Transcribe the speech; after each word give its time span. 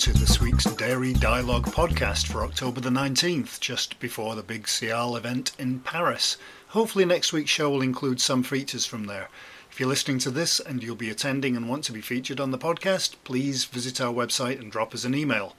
to 0.00 0.12
this 0.14 0.40
week's 0.40 0.64
Dairy 0.64 1.12
Dialogue 1.12 1.66
podcast 1.66 2.26
for 2.26 2.42
October 2.42 2.80
the 2.80 2.88
19th, 2.88 3.60
just 3.60 4.00
before 4.00 4.34
the 4.34 4.42
big 4.42 4.66
SIAL 4.66 5.14
event 5.14 5.52
in 5.58 5.80
Paris. 5.80 6.38
Hopefully, 6.68 7.04
next 7.04 7.34
week's 7.34 7.50
show 7.50 7.68
will 7.68 7.82
include 7.82 8.18
some 8.18 8.42
features 8.42 8.86
from 8.86 9.04
there. 9.04 9.28
If 9.70 9.78
you're 9.78 9.90
listening 9.90 10.18
to 10.20 10.30
this 10.30 10.58
and 10.58 10.82
you'll 10.82 10.96
be 10.96 11.10
attending 11.10 11.54
and 11.54 11.68
want 11.68 11.84
to 11.84 11.92
be 11.92 12.00
featured 12.00 12.40
on 12.40 12.50
the 12.50 12.56
podcast, 12.56 13.16
please 13.24 13.66
visit 13.66 14.00
our 14.00 14.10
website 14.10 14.58
and 14.58 14.72
drop 14.72 14.94
us 14.94 15.04
an 15.04 15.14
email. 15.14 15.54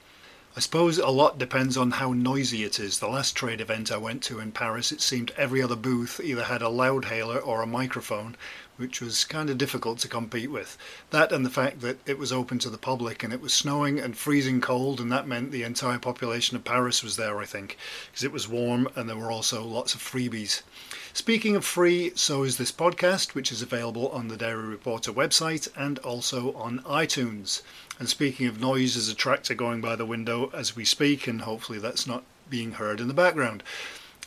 I 0.58 0.60
suppose 0.60 0.98
a 0.98 1.08
lot 1.08 1.38
depends 1.38 1.78
on 1.78 1.92
how 1.92 2.12
noisy 2.12 2.64
it 2.64 2.80
is. 2.80 2.98
The 2.98 3.08
last 3.08 3.36
trade 3.36 3.62
event 3.62 3.92
I 3.92 3.98
went 3.98 4.24
to 4.24 4.40
in 4.40 4.52
Paris, 4.54 4.92
it 4.92 5.02
seemed 5.02 5.32
every 5.38 5.62
other 5.62 5.76
booth 5.76 6.20
either 6.20 6.46
had 6.46 6.64
a 6.64 6.66
loudhailer 6.66 7.46
or 7.46 7.62
a 7.62 7.68
microphone, 7.68 8.36
which 8.78 9.02
was 9.02 9.24
kind 9.24 9.50
of 9.50 9.58
difficult 9.58 10.00
to 10.00 10.08
compete 10.08 10.52
with. 10.52 10.78
That 11.10 11.32
and 11.32 11.46
the 11.46 11.50
fact 11.50 11.82
that 11.82 11.98
it 12.06 12.18
was 12.18 12.32
open 12.32 12.60
to 12.60 12.70
the 12.70 12.78
public 12.78 13.24
and 13.24 13.32
it 13.32 13.42
was 13.42 13.54
snowing 13.54 14.00
and 14.00 14.18
freezing 14.18 14.62
cold, 14.62 15.00
and 15.00 15.12
that 15.12 15.28
meant 15.28 15.52
the 15.52 15.64
entire 15.64 16.00
population 16.00 16.56
of 16.56 16.64
Paris 16.64 17.04
was 17.04 17.16
there, 17.18 17.40
I 17.40 17.46
think, 17.46 17.78
because 18.12 18.24
it 18.24 18.32
was 18.32 18.48
warm 18.48 18.88
and 18.96 19.10
there 19.10 19.18
were 19.18 19.32
also 19.32 19.64
lots 19.64 19.94
of 19.94 20.02
freebies. 20.02 20.62
Speaking 21.14 21.56
of 21.56 21.66
free, 21.66 22.14
so 22.16 22.44
is 22.44 22.58
this 22.58 22.72
podcast, 22.72 23.36
which 23.36 23.52
is 23.52 23.62
available 23.62 24.08
on 24.10 24.30
the 24.30 24.38
Dairy 24.38 24.68
Reporter 24.68 25.12
website 25.12 25.68
and 25.76 26.00
also 26.00 26.54
on 26.54 26.80
iTunes. 26.80 27.62
And 28.00 28.08
speaking 28.08 28.48
of 28.48 28.62
noise, 28.62 28.96
there's 28.96 29.10
a 29.10 29.16
tractor 29.16 29.54
going 29.54 29.82
by 29.82 29.96
the 29.96 30.06
window 30.06 30.50
as 30.54 30.76
we 30.76 30.86
speak, 30.86 31.28
and 31.28 31.42
hopefully 31.42 31.80
that's 31.80 32.08
not 32.08 32.24
being 32.50 32.74
heard 32.74 33.00
in 33.00 33.08
the 33.08 33.14
background. 33.14 33.62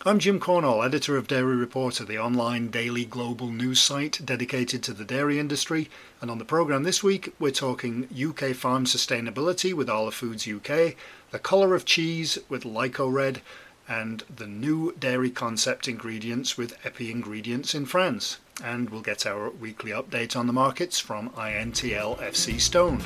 I'm 0.07 0.19
Jim 0.19 0.39
Cornall, 0.39 0.85
editor 0.85 1.17
of 1.17 1.29
Dairy 1.29 1.57
Reporter, 1.57 2.05
the 2.05 2.19
online 2.19 2.69
daily 2.69 3.07
global 3.07 3.49
news 3.49 3.81
site 3.81 4.21
dedicated 4.23 4.83
to 4.83 4.93
the 4.93 5.03
dairy 5.03 5.39
industry. 5.39 5.89
And 6.21 6.31
on 6.31 6.37
the 6.37 6.45
programme 6.45 6.83
this 6.83 7.03
week, 7.03 7.35
we're 7.39 7.51
talking 7.53 8.07
UK 8.13 8.55
farm 8.55 8.85
sustainability 8.85 9.73
with 9.73 9.89
Arla 9.89 10.11
Foods 10.11 10.47
UK, 10.47 10.95
the 11.31 11.39
colour 11.39 11.75
of 11.75 11.87
cheese 11.87 12.37
with 12.51 12.65
LycoRed, 12.65 13.41
and 13.89 14.25
the 14.37 14.47
new 14.47 14.93
dairy 14.99 15.31
concept 15.31 15.89
ingredients 15.89 16.59
with 16.59 16.77
Epi 16.85 17.11
Ingredients 17.11 17.75
in 17.75 17.87
France. 17.87 18.41
And 18.63 18.91
we'll 18.91 19.01
get 19.01 19.25
our 19.25 19.49
weekly 19.49 19.91
update 19.91 20.37
on 20.37 20.47
the 20.47 20.53
markets 20.53 21.01
from 21.01 21.31
INTL 21.31 22.19
FC 22.19 22.61
Stone. 22.61 23.03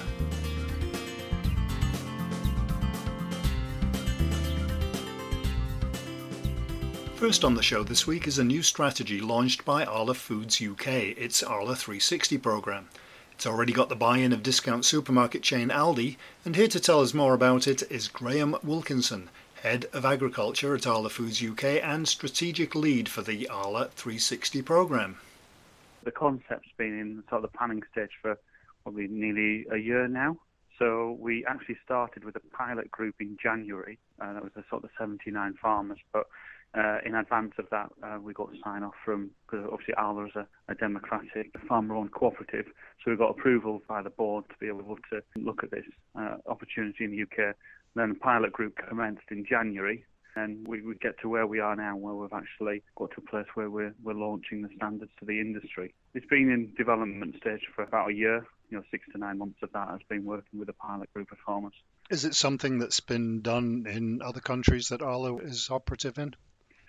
First 7.18 7.44
on 7.44 7.56
the 7.56 7.64
show 7.64 7.82
this 7.82 8.06
week 8.06 8.28
is 8.28 8.38
a 8.38 8.44
new 8.44 8.62
strategy 8.62 9.20
launched 9.20 9.64
by 9.64 9.84
Arla 9.84 10.14
Foods 10.14 10.62
UK, 10.62 10.86
its 10.86 11.42
Arla 11.42 11.74
360 11.74 12.38
programme. 12.38 12.88
It's 13.32 13.44
already 13.44 13.72
got 13.72 13.88
the 13.88 13.96
buy 13.96 14.18
in 14.18 14.32
of 14.32 14.44
discount 14.44 14.84
supermarket 14.84 15.42
chain 15.42 15.68
Aldi, 15.68 16.16
and 16.44 16.54
here 16.54 16.68
to 16.68 16.78
tell 16.78 17.00
us 17.00 17.12
more 17.12 17.34
about 17.34 17.66
it 17.66 17.82
is 17.90 18.06
Graham 18.06 18.56
Wilkinson, 18.62 19.30
Head 19.64 19.86
of 19.92 20.04
Agriculture 20.04 20.76
at 20.76 20.86
Arla 20.86 21.10
Foods 21.10 21.42
UK 21.42 21.82
and 21.82 22.06
Strategic 22.06 22.76
Lead 22.76 23.08
for 23.08 23.22
the 23.22 23.48
Arla 23.48 23.88
360 23.88 24.62
programme. 24.62 25.16
The 26.04 26.12
concept's 26.12 26.70
been 26.76 26.96
in 26.96 27.24
sort 27.28 27.42
of 27.44 27.50
the 27.50 27.58
planning 27.58 27.82
stage 27.90 28.12
for 28.22 28.38
probably 28.84 29.08
nearly 29.08 29.66
a 29.72 29.76
year 29.76 30.06
now. 30.06 30.38
So 30.78 31.16
we 31.18 31.44
actually 31.46 31.78
started 31.84 32.22
with 32.22 32.36
a 32.36 32.56
pilot 32.56 32.92
group 32.92 33.16
in 33.18 33.36
January. 33.42 33.98
Uh, 34.20 34.34
that 34.34 34.44
was 34.44 34.52
a 34.54 34.62
sort 34.70 34.84
of 34.84 34.90
79 34.96 35.54
farmers, 35.60 35.98
but 36.12 36.28
uh, 36.74 36.98
in 37.04 37.14
advance 37.14 37.52
of 37.58 37.66
that, 37.70 37.90
uh, 38.02 38.18
we 38.20 38.32
got 38.32 38.50
sign 38.62 38.82
off 38.82 38.94
from 39.04 39.30
because 39.46 39.66
obviously 39.72 39.94
Arla 39.94 40.26
is 40.26 40.36
a, 40.36 40.46
a 40.68 40.74
democratic 40.74 41.50
farmer-owned 41.66 42.12
cooperative, 42.12 42.66
so 43.02 43.10
we 43.10 43.16
got 43.16 43.30
approval 43.30 43.82
by 43.88 44.02
the 44.02 44.10
board 44.10 44.44
to 44.50 44.54
be 44.60 44.68
able 44.68 44.96
to 45.10 45.22
look 45.36 45.62
at 45.62 45.70
this 45.70 45.86
uh, 46.18 46.36
opportunity 46.46 47.04
in 47.04 47.10
the 47.10 47.22
UK. 47.22 47.54
Then 47.94 48.10
the 48.10 48.14
pilot 48.16 48.52
group 48.52 48.76
commenced 48.86 49.24
in 49.30 49.46
January, 49.46 50.04
and 50.36 50.66
we, 50.68 50.82
we 50.82 50.94
get 50.96 51.18
to 51.20 51.28
where 51.28 51.46
we 51.46 51.58
are 51.58 51.74
now, 51.74 51.96
where 51.96 52.14
we've 52.14 52.32
actually 52.32 52.82
got 52.96 53.10
to 53.12 53.22
a 53.26 53.30
place 53.30 53.46
where 53.54 53.70
we're, 53.70 53.94
we're 54.02 54.12
launching 54.12 54.62
the 54.62 54.68
standards 54.76 55.10
to 55.18 55.24
the 55.24 55.40
industry. 55.40 55.94
It's 56.14 56.26
been 56.26 56.50
in 56.50 56.74
development 56.76 57.36
stage 57.40 57.62
for 57.74 57.82
about 57.82 58.10
a 58.10 58.14
year. 58.14 58.46
You 58.70 58.76
know, 58.76 58.84
six 58.90 59.06
to 59.12 59.18
nine 59.18 59.38
months 59.38 59.58
of 59.62 59.72
that 59.72 59.88
has 59.88 60.00
been 60.10 60.26
working 60.26 60.60
with 60.60 60.68
a 60.68 60.74
pilot 60.74 61.12
group 61.14 61.32
of 61.32 61.38
farmers. 61.38 61.72
Is 62.10 62.26
it 62.26 62.34
something 62.34 62.78
that's 62.78 63.00
been 63.00 63.40
done 63.40 63.86
in 63.88 64.20
other 64.22 64.40
countries 64.40 64.88
that 64.88 65.00
Arla 65.00 65.36
is 65.38 65.70
operative 65.70 66.18
in? 66.18 66.34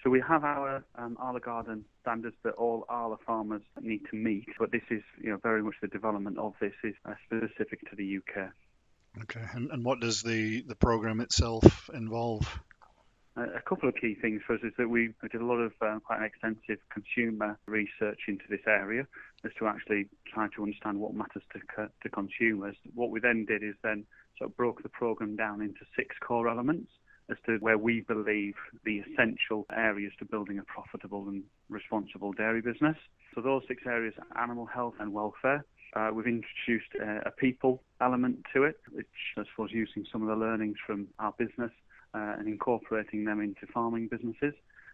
So 0.04 0.10
we 0.10 0.22
have 0.26 0.46
our 0.46 0.84
um, 0.96 1.18
Arlagården 1.22 1.84
standards 2.02 2.36
that 2.44 2.54
all 2.54 2.86
Arla 2.88 3.18
farmers 3.26 3.62
need 3.82 4.02
to 4.12 4.16
meet, 4.16 4.48
but 4.58 4.72
this 4.72 4.82
is, 4.90 5.02
you 5.22 5.30
know, 5.30 5.38
very 5.44 5.62
much 5.62 5.76
the 5.82 5.90
development 5.90 6.38
of 6.38 6.54
this 6.62 6.74
is 6.84 6.96
uh, 7.06 7.16
specific 7.26 7.90
to 7.90 7.96
the 7.98 8.18
UK. 8.18 8.50
Okay, 9.24 9.46
and, 9.54 9.70
and 9.72 9.84
what 9.84 10.00
does 10.00 10.22
the, 10.22 10.62
the 10.62 10.76
program 10.76 11.20
itself 11.20 11.90
involve? 11.94 12.48
a 13.36 13.62
couple 13.62 13.88
of 13.88 13.96
key 13.96 14.16
things 14.16 14.42
for 14.46 14.56
us 14.56 14.62
is 14.64 14.74
that 14.78 14.90
we 14.90 15.14
did 15.32 15.40
a 15.40 15.46
lot 15.46 15.60
of 15.60 15.72
uh, 15.82 15.98
quite 16.04 16.20
an 16.20 16.26
extensive 16.26 16.80
consumer 16.92 17.58
research 17.68 18.20
into 18.28 18.44
this 18.50 18.60
area 18.68 19.08
as 19.46 19.52
to 19.58 19.68
actually 19.68 20.08
try 20.28 20.48
to 20.56 20.64
understand 20.64 21.00
what 21.00 21.14
matters 21.14 21.44
to, 21.54 21.90
to 22.04 22.10
consumers. 22.10 22.76
What 22.94 23.12
we 23.12 23.20
then 23.20 23.46
did 23.46 23.64
is 23.64 23.76
then 23.84 24.06
sort 24.38 24.50
of 24.50 24.58
broke 24.58 24.84
the 24.84 24.90
program 24.90 25.36
down 25.36 25.62
into 25.62 25.82
six 25.96 26.16
core 26.20 26.50
elements 26.50 26.92
as 27.30 27.38
to 27.46 27.58
where 27.60 27.78
we 27.78 28.02
believe 28.02 28.56
the 28.86 29.00
essential 29.00 29.66
areas 29.76 30.14
to 30.20 30.26
building 30.26 30.60
a 30.60 30.64
profitable 30.64 31.28
and 31.28 31.44
responsible 31.70 32.34
dairy 32.34 32.62
business. 32.62 32.98
So 33.36 33.42
those 33.42 33.64
six 33.68 33.84
areas 33.86 34.14
are 34.18 34.44
animal 34.44 34.66
health 34.66 34.96
and 35.00 35.14
welfare. 35.14 35.66
Uh, 35.96 36.12
we've 36.14 36.28
introduced 36.28 36.92
uh, 37.02 37.22
a 37.26 37.32
people 37.32 37.82
element 38.02 38.38
to 38.54 38.64
it, 38.64 38.78
which 38.92 39.08
I 39.38 39.44
suppose 39.52 39.70
using 39.72 40.06
some 40.12 40.22
of 40.22 40.28
the 40.28 40.36
learnings 40.36 40.78
from 40.86 41.08
our 41.18 41.34
business 41.38 41.72
uh, 42.14 42.36
and 42.38 42.48
incorporating 42.48 43.26
them 43.26 43.42
into 43.42 43.66
farming 43.74 44.08
businesses. 44.10 44.54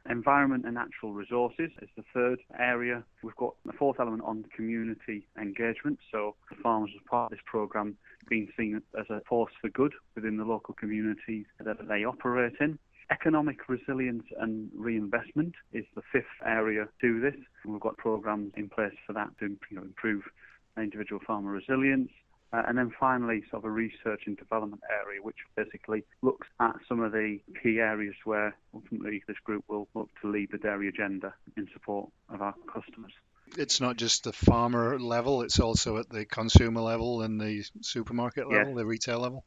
Environment 0.09 0.65
and 0.65 0.75
natural 0.75 1.13
resources 1.13 1.71
is 1.81 1.89
the 1.97 2.03
third 2.13 2.39
area. 2.59 3.03
We've 3.23 3.35
got 3.35 3.55
the 3.65 3.73
fourth 3.73 3.99
element 3.99 4.21
on 4.23 4.45
community 4.55 5.27
engagement. 5.41 5.97
So 6.11 6.35
the 6.49 6.57
farmers 6.61 6.91
as 6.95 7.01
part 7.09 7.31
of 7.31 7.37
this 7.37 7.43
program 7.45 7.97
being 8.29 8.47
seen 8.57 8.81
as 8.99 9.05
a 9.09 9.21
force 9.27 9.53
for 9.61 9.69
good 9.69 9.93
within 10.15 10.37
the 10.37 10.45
local 10.45 10.73
communities 10.73 11.45
that 11.59 11.87
they 11.87 12.03
operate 12.03 12.55
in. 12.59 12.77
Economic 13.11 13.69
resilience 13.69 14.23
and 14.39 14.69
reinvestment 14.75 15.53
is 15.73 15.85
the 15.95 16.01
fifth 16.11 16.25
area 16.43 16.87
to 17.01 17.21
this. 17.21 17.35
We've 17.63 17.79
got 17.79 17.97
programs 17.97 18.51
in 18.57 18.67
place 18.69 18.95
for 19.05 19.13
that 19.13 19.29
to 19.39 19.45
you 19.69 19.77
know, 19.77 19.83
improve 19.83 20.23
individual 20.77 21.21
farmer 21.25 21.51
resilience, 21.51 22.09
uh, 22.53 22.63
and 22.67 22.77
then 22.77 22.91
finally, 22.99 23.43
sort 23.49 23.63
of 23.63 23.65
a 23.65 23.71
research 23.71 24.23
and 24.25 24.37
development 24.37 24.81
area, 24.89 25.21
which 25.21 25.35
basically 25.55 26.03
looks 26.21 26.47
at 26.59 26.75
some 26.87 27.01
of 27.01 27.11
the 27.11 27.39
key 27.61 27.79
areas 27.79 28.15
where 28.23 28.55
ultimately 28.73 29.21
this 29.27 29.37
group 29.43 29.63
will 29.67 29.87
look 29.93 30.09
to 30.21 30.29
lead 30.29 30.49
the 30.51 30.57
dairy 30.57 30.87
agenda 30.87 31.33
in 31.57 31.67
support 31.73 32.09
of 32.29 32.41
our 32.41 32.55
customers. 32.71 33.11
It's 33.57 33.79
not 33.79 33.97
just 33.97 34.23
the 34.23 34.33
farmer 34.33 34.99
level, 34.99 35.41
it's 35.41 35.59
also 35.59 35.97
at 35.97 36.09
the 36.09 36.25
consumer 36.25 36.81
level 36.81 37.21
and 37.21 37.39
the 37.39 37.63
supermarket 37.81 38.49
level, 38.49 38.75
the 38.75 38.85
retail 38.85 39.19
level. 39.19 39.45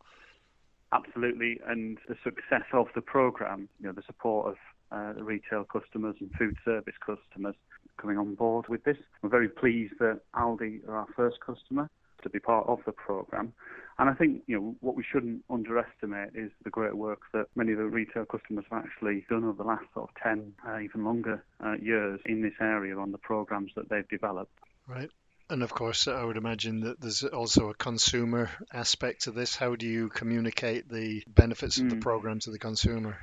Absolutely, 0.92 1.60
and 1.66 1.98
the 2.08 2.16
success 2.24 2.64
of 2.72 2.86
the 2.94 3.02
program, 3.02 3.68
you 3.80 3.86
know, 3.86 3.92
the 3.92 4.02
support 4.06 4.48
of 4.48 4.56
uh, 4.90 5.12
the 5.12 5.24
retail 5.24 5.64
customers 5.64 6.16
and 6.20 6.30
food 6.38 6.56
service 6.64 6.94
customers 7.04 7.54
coming 7.98 8.16
on 8.16 8.34
board 8.34 8.66
with 8.68 8.82
this. 8.84 8.96
We're 9.20 9.28
very 9.28 9.48
pleased 9.48 9.94
that 9.98 10.20
Aldi 10.34 10.88
are 10.88 10.96
our 10.96 11.06
first 11.14 11.40
customer 11.44 11.90
to 12.22 12.30
be 12.30 12.38
part 12.38 12.66
of 12.68 12.80
the 12.86 12.92
program. 12.92 13.52
And 13.98 14.08
I 14.08 14.14
think 14.14 14.42
you 14.46 14.56
know 14.56 14.76
what 14.80 14.94
we 14.94 15.02
shouldn't 15.02 15.44
underestimate 15.50 16.30
is 16.34 16.50
the 16.62 16.70
great 16.70 16.96
work 16.96 17.20
that 17.32 17.46
many 17.56 17.72
of 17.72 17.78
the 17.78 17.84
retail 17.84 18.24
customers 18.24 18.64
have 18.70 18.84
actually 18.84 19.26
done 19.28 19.44
over 19.44 19.62
the 19.62 19.68
last 19.68 19.84
sort 19.92 20.10
of 20.10 20.22
10, 20.22 20.52
uh, 20.66 20.78
even 20.78 21.04
longer 21.04 21.44
uh, 21.64 21.74
years 21.80 22.20
in 22.24 22.42
this 22.42 22.54
area 22.60 22.96
on 22.96 23.10
the 23.10 23.18
programs 23.18 23.72
that 23.74 23.88
they've 23.88 24.08
developed. 24.08 24.52
Right. 24.86 25.10
And 25.50 25.62
of 25.62 25.72
course, 25.72 26.06
I 26.06 26.22
would 26.22 26.36
imagine 26.36 26.80
that 26.80 27.00
there's 27.00 27.24
also 27.24 27.70
a 27.70 27.74
consumer 27.74 28.50
aspect 28.72 29.22
to 29.22 29.30
this. 29.30 29.56
How 29.56 29.76
do 29.76 29.86
you 29.86 30.10
communicate 30.10 30.88
the 30.88 31.24
benefits 31.26 31.78
of 31.78 31.84
mm. 31.84 31.90
the 31.90 31.96
program 31.96 32.38
to 32.40 32.50
the 32.50 32.58
consumer? 32.58 33.18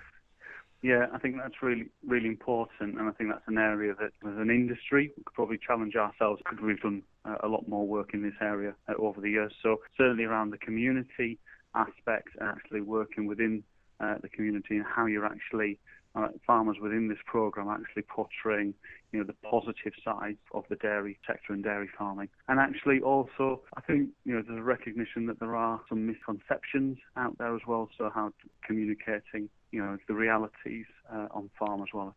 Yeah, 0.85 1.07
I 1.11 1.17
think 1.17 1.37
that's 1.41 1.63
really, 1.63 1.87
really 2.05 2.27
important, 2.27 2.99
and 2.99 3.09
I 3.09 3.11
think 3.13 3.31
that's 3.31 3.47
an 3.47 3.57
area 3.57 3.95
that, 3.99 4.11
as 4.23 4.37
an 4.37 4.51
industry, 4.51 5.11
we 5.17 5.23
could 5.23 5.33
probably 5.33 5.57
challenge 5.57 5.95
ourselves 5.95 6.43
because 6.43 6.63
we've 6.63 6.79
done 6.79 7.01
uh, 7.27 7.37
a 7.41 7.47
lot 7.47 7.67
more 7.67 7.87
work 7.87 8.11
in 8.13 8.21
this 8.21 8.35
area 8.39 8.75
uh, 8.87 8.93
over 8.99 9.19
the 9.19 9.31
years. 9.31 9.51
So 9.63 9.77
certainly 9.97 10.25
around 10.25 10.51
the 10.51 10.59
community 10.59 11.39
aspect, 11.73 12.29
actually 12.39 12.81
working 12.81 13.25
within 13.25 13.63
uh, 13.99 14.17
the 14.21 14.29
community 14.29 14.75
and 14.75 14.85
how 14.85 15.07
you're 15.07 15.25
actually 15.25 15.79
uh, 16.15 16.27
farmers 16.45 16.77
within 16.79 17.07
this 17.07 17.17
program 17.25 17.67
actually 17.67 18.03
portraying 18.03 18.73
you 19.11 19.19
know 19.19 19.25
the 19.25 19.49
positive 19.49 19.93
side 20.03 20.38
of 20.53 20.63
the 20.69 20.75
dairy 20.77 21.19
sector 21.27 21.51
and 21.51 21.63
dairy 21.63 21.89
farming 21.97 22.29
and 22.47 22.59
actually 22.59 23.01
also 23.01 23.61
I 23.75 23.81
think 23.81 24.09
you 24.23 24.33
know 24.33 24.41
there's 24.47 24.59
a 24.59 24.63
recognition 24.63 25.25
that 25.27 25.39
there 25.39 25.55
are 25.55 25.81
some 25.89 26.05
misconceptions 26.05 26.97
out 27.17 27.38
there 27.38 27.53
as 27.53 27.61
well 27.67 27.89
so 27.97 28.09
how 28.13 28.31
communicating 28.65 29.49
you 29.75 29.83
know 29.86 29.98
the 30.07 30.13
realities 30.13 30.86
uh, 31.13 31.27
on 31.31 31.50
farm 31.60 31.81
as 31.81 31.89
well. 31.94 32.16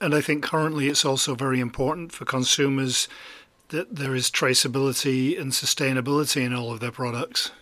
And 0.00 0.14
I 0.14 0.20
think 0.20 0.44
currently 0.44 0.88
it's 0.88 1.04
also 1.04 1.34
very 1.34 1.60
important 1.60 2.12
for 2.12 2.24
consumers 2.24 3.08
that 3.68 3.96
there 3.96 4.14
is 4.14 4.30
traceability 4.30 5.40
and 5.40 5.52
sustainability 5.52 6.44
in 6.44 6.52
all 6.52 6.72
of 6.72 6.80
their 6.80 6.90
products. 6.90 7.52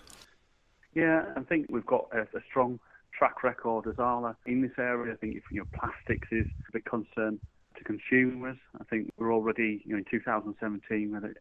Yeah, 0.94 1.24
I 1.36 1.40
think 1.40 1.66
we've 1.70 1.86
got 1.86 2.08
a, 2.12 2.22
a 2.36 2.42
strong 2.50 2.80
track 3.16 3.44
record 3.44 3.86
as 3.86 3.98
Arla 3.98 4.36
in 4.46 4.60
this 4.62 4.72
area. 4.78 5.12
I 5.12 5.16
think 5.16 5.36
if 5.36 5.44
you 5.50 5.60
know 5.60 5.66
plastics 5.72 6.28
is 6.32 6.46
a 6.68 6.72
big 6.72 6.84
concern 6.84 7.38
to 7.82 7.98
consumers. 7.98 8.56
I 8.80 8.84
think 8.84 9.10
we're 9.18 9.32
already, 9.32 9.82
you 9.84 9.92
know, 9.92 9.98
in 9.98 10.04
2017, 10.10 11.12
that 11.12 11.34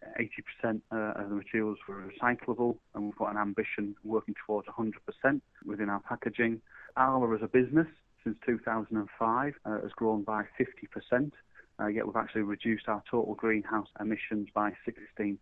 80% 0.64 0.82
uh, 0.92 1.22
of 1.22 1.30
the 1.30 1.36
materials 1.36 1.78
were 1.88 2.04
recyclable, 2.04 2.78
and 2.96 3.06
we've 3.06 3.16
got 3.16 3.32
an 3.32 3.38
ambition 3.38 3.96
working 4.04 4.36
towards 4.46 4.68
100% 4.68 5.42
within 5.66 5.90
our 5.90 6.00
packaging. 6.02 6.62
Arla 6.96 7.36
as 7.36 7.42
a 7.42 7.48
business 7.48 7.88
since 8.24 8.38
2005 8.46 9.54
uh, 9.66 9.82
has 9.82 9.92
grown 9.96 10.24
by 10.24 10.44
50%. 10.60 11.32
Uh, 11.80 11.88
yet 11.88 12.06
we've 12.06 12.16
actually 12.16 12.42
reduced 12.42 12.88
our 12.88 13.02
total 13.10 13.34
greenhouse 13.34 13.88
emissions 14.00 14.48
by 14.54 14.72
16%. 15.20 15.38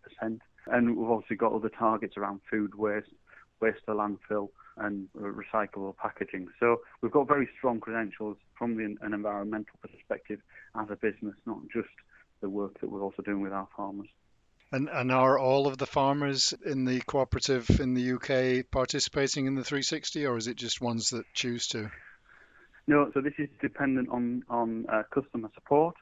And 0.66 0.96
we've 0.96 1.10
also 1.10 1.34
got 1.36 1.52
other 1.52 1.68
targets 1.68 2.16
around 2.16 2.40
food 2.50 2.74
waste, 2.74 3.08
waste 3.60 3.80
to 3.86 3.92
landfill, 3.92 4.48
and 4.80 5.08
recyclable 5.16 5.96
packaging. 5.96 6.48
So 6.58 6.80
we've 7.00 7.12
got 7.12 7.28
very 7.28 7.48
strong 7.58 7.80
credentials 7.80 8.36
from 8.58 8.76
the, 8.76 8.96
an 9.02 9.14
environmental 9.14 9.78
perspective 9.80 10.40
as 10.78 10.88
a 10.90 10.96
business, 10.96 11.34
not 11.46 11.58
just 11.72 11.88
the 12.40 12.48
work 12.48 12.80
that 12.80 12.90
we're 12.90 13.02
also 13.02 13.22
doing 13.22 13.42
with 13.42 13.52
our 13.52 13.68
farmers. 13.76 14.08
And, 14.72 14.88
and 14.88 15.10
are 15.10 15.38
all 15.38 15.66
of 15.66 15.78
the 15.78 15.86
farmers 15.86 16.54
in 16.64 16.84
the 16.84 17.00
cooperative 17.00 17.80
in 17.80 17.94
the 17.94 18.12
UK 18.12 18.70
participating 18.70 19.46
in 19.46 19.56
the 19.56 19.64
360, 19.64 20.26
or 20.26 20.36
is 20.36 20.46
it 20.46 20.56
just 20.56 20.80
ones 20.80 21.10
that 21.10 21.24
choose 21.34 21.66
to? 21.68 21.90
No, 22.86 23.10
so 23.12 23.20
this 23.20 23.34
is 23.38 23.48
dependent 23.60 24.08
on 24.10 24.42
on 24.48 24.86
uh, 24.88 25.02
customer 25.12 25.50
support. 25.54 25.94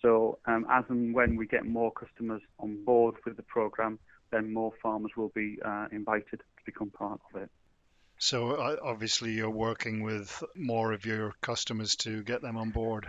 So 0.00 0.38
um, 0.46 0.66
as 0.70 0.84
and 0.88 1.14
when 1.14 1.36
we 1.36 1.46
get 1.46 1.66
more 1.66 1.92
customers 1.92 2.40
on 2.58 2.84
board 2.84 3.16
with 3.26 3.36
the 3.36 3.42
program, 3.42 3.98
then 4.30 4.52
more 4.52 4.72
farmers 4.82 5.12
will 5.16 5.32
be 5.34 5.58
uh, 5.64 5.86
invited 5.92 6.38
to 6.38 6.64
become 6.64 6.90
part 6.90 7.20
of 7.32 7.42
it. 7.42 7.50
So 8.20 8.50
uh, 8.52 8.76
obviously 8.82 9.32
you're 9.32 9.48
working 9.48 10.02
with 10.02 10.44
more 10.54 10.92
of 10.92 11.06
your 11.06 11.32
customers 11.40 11.96
to 11.96 12.22
get 12.22 12.42
them 12.42 12.58
on 12.58 12.68
board. 12.68 13.06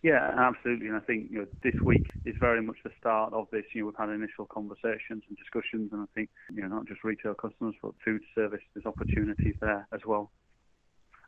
Yeah, 0.00 0.32
absolutely. 0.36 0.86
And 0.86 0.96
I 0.96 1.00
think 1.00 1.32
you 1.32 1.40
know 1.40 1.46
this 1.64 1.74
week 1.84 2.08
is 2.24 2.36
very 2.38 2.62
much 2.62 2.76
the 2.84 2.92
start 3.00 3.32
of 3.32 3.48
this. 3.50 3.64
You 3.74 3.80
know, 3.80 3.86
we've 3.86 3.96
had 3.98 4.10
initial 4.10 4.46
conversations 4.46 5.24
and 5.28 5.36
discussions, 5.36 5.92
and 5.92 6.02
I 6.02 6.06
think 6.14 6.30
you 6.54 6.62
know 6.62 6.68
not 6.68 6.86
just 6.86 7.02
retail 7.02 7.34
customers, 7.34 7.74
but 7.82 7.92
food 8.04 8.22
service. 8.32 8.60
There's 8.74 8.86
opportunities 8.86 9.56
there 9.60 9.88
as 9.92 10.02
well. 10.06 10.30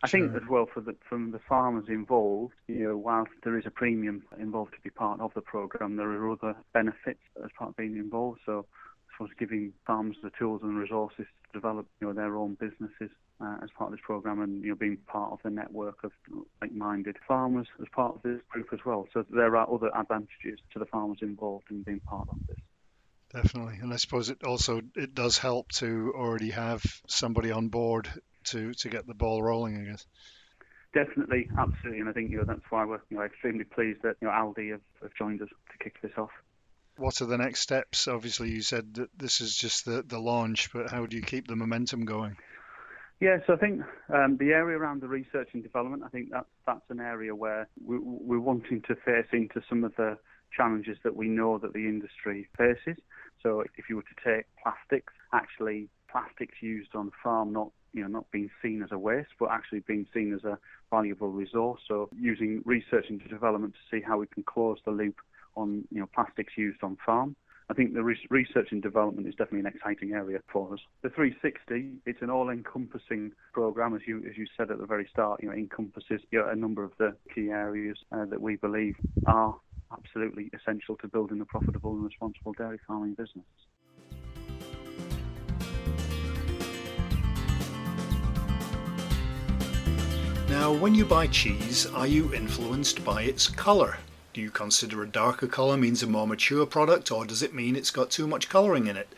I 0.05 0.07
sure. 0.07 0.21
think 0.21 0.41
as 0.41 0.49
well 0.49 0.67
for 0.73 0.81
the 0.81 0.95
from 1.09 1.33
the 1.33 1.41
farmers 1.49 1.87
involved, 1.89 2.55
you 2.69 2.85
know, 2.89 2.97
whilst 2.97 3.33
there 3.43 3.59
is 3.59 3.67
a 3.67 3.73
premium 3.73 4.23
involved 4.39 4.75
to 4.75 4.81
be 4.83 4.91
part 4.91 5.21
of 5.21 5.35
the 5.35 5.43
program, 5.43 5.97
there 5.97 6.09
are 6.09 6.31
other 6.31 6.55
benefits 6.73 7.21
as 7.45 7.51
part 7.59 7.71
of 7.71 7.77
being 7.77 7.97
involved. 7.97 8.39
So 8.47 8.67
suppose 9.21 9.35
giving 9.39 9.73
farms 9.87 10.17
the 10.23 10.31
tools 10.39 10.63
and 10.63 10.79
resources 10.79 11.27
to 11.27 11.53
develop 11.53 11.87
you 12.01 12.07
know 12.07 12.13
their 12.13 12.37
own 12.37 12.57
businesses 12.59 13.15
uh, 13.41 13.57
as 13.63 13.71
part 13.77 13.89
of 13.89 13.93
this 13.93 14.05
program, 14.05 14.41
and 14.41 14.63
you 14.63 14.71
know 14.71 14.75
being 14.75 14.97
part 15.07 15.33
of 15.33 15.39
the 15.43 15.51
network 15.51 16.03
of 16.05 16.13
like-minded 16.63 17.17
farmers 17.29 17.67
as 17.81 17.87
part 17.93 18.15
of 18.17 18.23
this 18.23 18.41
group 18.49 18.69
as 18.73 18.81
well. 18.85 19.07
So 19.13 19.25
there 19.31 19.57
are 19.57 19.73
other 19.73 19.91
advantages 19.95 20.59
to 20.73 20.79
the 20.79 20.87
farmers 20.87 21.19
involved 21.23 21.67
in 21.71 21.83
being 21.83 22.01
part 22.01 22.29
of 22.31 22.39
this. 22.49 22.57
Definitely, 23.33 23.79
and 23.83 23.93
I 23.93 23.97
suppose 23.97 24.31
it 24.31 24.43
also 24.43 24.81
it 24.97 25.15
does 25.15 25.39
help 25.39 25.71
to 25.73 26.13
already 26.17 26.51
have 26.51 26.83
somebody 27.07 27.51
on 27.51 27.69
board 27.69 28.09
to 28.45 28.73
to 28.75 28.89
get 28.89 29.07
the 29.07 29.15
ball 29.15 29.43
rolling. 29.43 29.77
I 29.77 29.91
guess. 29.91 30.07
Definitely, 30.93 31.49
absolutely, 31.57 32.01
and 32.01 32.09
I 32.09 32.13
think 32.13 32.31
you 32.31 32.39
know 32.39 32.45
that's 32.45 32.69
why 32.71 32.85
we're 32.85 33.01
you 33.11 33.19
know, 33.19 33.23
extremely 33.23 33.65
pleased 33.65 34.03
that 34.03 34.17
you 34.21 34.29
know 34.29 34.33
Aldi 34.33 34.73
have, 34.73 34.81
have 35.03 35.15
joined 35.15 35.43
us 35.43 35.49
to 35.49 35.85
kick 35.85 36.01
this 36.03 36.13
off 36.17 36.31
what 37.01 37.23
are 37.23 37.27
the 37.27 37.39
next 37.39 37.61
steps? 37.61 38.07
Obviously, 38.07 38.51
you 38.51 38.63
said 38.63 38.95
that 38.95 39.09
this 39.17 39.41
is 39.41 39.57
just 39.57 39.87
the, 39.87 40.03
the 40.07 40.19
launch, 40.19 40.73
but 40.73 40.91
how 40.91 41.07
do 41.07 41.17
you 41.17 41.23
keep 41.23 41.49
the 41.49 41.57
momentum 41.57 42.05
going? 42.05 42.37
Yeah, 43.21 43.39
so 43.47 43.55
I 43.55 43.57
think 43.57 43.83
um, 44.13 44.37
the 44.39 44.53
area 44.53 44.79
around 44.79 45.03
the 45.03 45.09
research 45.09 45.51
and 45.53 45.63
development, 45.63 46.03
I 46.05 46.09
think 46.09 46.31
that's 46.31 46.49
that's 46.67 46.89
an 46.89 47.01
area 47.01 47.35
where 47.35 47.69
we, 47.85 47.99
we're 47.99 48.41
wanting 48.41 48.83
to 48.89 48.95
face 48.95 49.27
into 49.33 49.61
some 49.69 49.85
of 49.85 49.95
the 49.97 50.17
challenges 50.57 50.97
that 51.05 51.15
we 51.15 51.29
know 51.29 51.59
that 51.59 51.73
the 51.73 51.87
industry 51.87 52.49
faces. 52.57 52.97
So 53.43 53.65
if 53.77 53.89
you 53.89 53.97
were 53.97 54.03
to 54.03 54.37
take 54.37 54.47
plastics, 54.63 55.13
actually 55.33 55.89
plastics 56.11 56.57
used 56.61 56.95
on 56.95 57.11
farm, 57.23 57.53
not 57.53 57.71
you 57.93 58.03
know 58.03 58.09
not 58.09 58.31
being 58.31 58.51
seen 58.63 58.83
as 58.83 58.91
a 58.91 58.99
waste, 58.99 59.31
but 59.39 59.51
actually 59.51 59.81
being 59.81 60.07
seen 60.15 60.33
as 60.33 60.45
a 60.45 60.59
valuable 60.91 61.31
resource. 61.31 61.81
So 61.89 62.09
using 62.19 62.63
research 62.65 63.07
and 63.11 63.23
development 63.29 63.75
to 63.75 63.97
see 63.97 64.03
how 64.03 64.19
we 64.19 64.29
can 64.29 64.45
close 64.45 64.79
the 64.87 64.93
loop 64.93 65.17
on 65.61 65.85
you 65.91 66.01
know 66.01 66.09
plastics 66.15 66.55
used 66.57 66.83
on 66.83 66.97
farm. 67.05 67.37
I 67.71 67.73
think 67.73 67.95
the 67.95 68.03
research 68.03 68.73
and 68.73 68.83
development 68.83 69.29
is 69.29 69.35
definitely 69.37 69.61
an 69.61 69.67
exciting 69.67 70.11
area 70.11 70.41
for 70.53 70.75
us. 70.75 70.81
The 71.03 71.09
360, 71.11 72.01
it's 72.05 72.21
an 72.21 72.29
all-encompassing 72.29 73.31
program, 73.53 73.95
as 73.95 74.01
you 74.09 74.25
as 74.29 74.37
you 74.37 74.47
said 74.57 74.73
at 74.73 74.79
the 74.79 74.87
very 74.87 75.07
start. 75.13 75.41
You 75.41 75.51
know, 75.51 75.55
encompasses 75.55 76.21
you 76.33 76.41
know, 76.41 76.49
a 76.49 76.57
number 76.57 76.83
of 76.83 76.91
the 76.99 77.15
key 77.33 77.51
areas 77.51 77.97
uh, 78.11 78.25
that 78.25 78.41
we 78.41 78.57
believe 78.57 78.97
are 79.27 79.55
absolutely 79.93 80.51
essential 80.53 80.97
to 80.97 81.07
building 81.07 81.41
a 81.41 81.45
profitable 81.45 81.93
and 81.93 82.05
responsible 82.05 82.53
dairy 82.55 82.81
farming 82.89 83.15
business. 83.15 83.47
Now, 90.49 90.73
when 90.73 90.97
you 90.97 91.05
buy 91.05 91.29
cheese, 91.29 91.87
are 91.87 92.09
you 92.09 92.35
influenced 92.35 93.05
by 93.05 93.23
its 93.23 93.47
colour? 93.47 93.97
Do 94.33 94.41
you 94.41 94.53
consider 94.53 95.03
a 95.03 95.09
darker 95.09 95.49
colour 95.49 95.77
means 95.77 96.05
a 96.05 96.07
more 96.07 96.25
mature 96.25 96.65
product 96.65 97.11
or 97.11 97.25
does 97.25 97.43
it 97.43 97.53
mean 97.53 97.75
it's 97.75 97.91
got 97.91 98.13
too 98.13 98.29
much 98.29 98.49
colouring 98.49 98.87
in 98.87 98.97
it? 98.97 99.09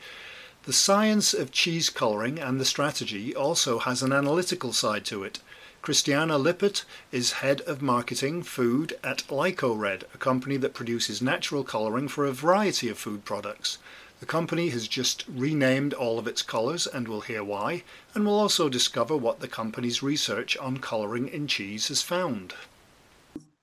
The 0.64 0.72
science 0.72 1.34
of 1.34 1.52
cheese 1.52 1.90
colouring 1.90 2.38
and 2.38 2.58
the 2.58 2.64
strategy 2.64 3.36
also 3.36 3.78
has 3.80 4.02
an 4.02 4.10
analytical 4.10 4.72
side 4.72 5.04
to 5.06 5.22
it. 5.22 5.40
Christiana 5.82 6.38
Lippert 6.38 6.86
is 7.10 7.42
head 7.42 7.60
of 7.62 7.82
marketing 7.82 8.42
food 8.42 8.96
at 9.04 9.24
LycoRed, 9.28 10.04
a 10.14 10.18
company 10.18 10.56
that 10.56 10.72
produces 10.72 11.20
natural 11.20 11.62
colouring 11.62 12.08
for 12.08 12.24
a 12.24 12.32
variety 12.32 12.88
of 12.88 12.96
food 12.96 13.26
products. 13.26 13.76
The 14.20 14.24
company 14.24 14.70
has 14.70 14.88
just 14.88 15.26
renamed 15.28 15.92
all 15.92 16.18
of 16.18 16.26
its 16.26 16.40
colours 16.40 16.86
and 16.86 17.06
we'll 17.06 17.20
hear 17.20 17.44
why, 17.44 17.82
and 18.14 18.24
we'll 18.24 18.38
also 18.38 18.70
discover 18.70 19.14
what 19.14 19.40
the 19.40 19.48
company's 19.48 20.02
research 20.02 20.56
on 20.56 20.78
colouring 20.78 21.28
in 21.28 21.48
cheese 21.48 21.88
has 21.88 22.00
found. 22.00 22.54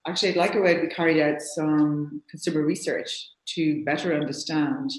Actually, 0.10 0.30
at 0.30 0.38
LycoRed, 0.38 0.82
we 0.82 0.88
carried 0.88 1.22
out 1.22 1.40
some 1.40 2.24
consumer 2.32 2.64
research 2.64 3.30
to 3.46 3.84
better 3.86 4.12
understand 4.16 4.90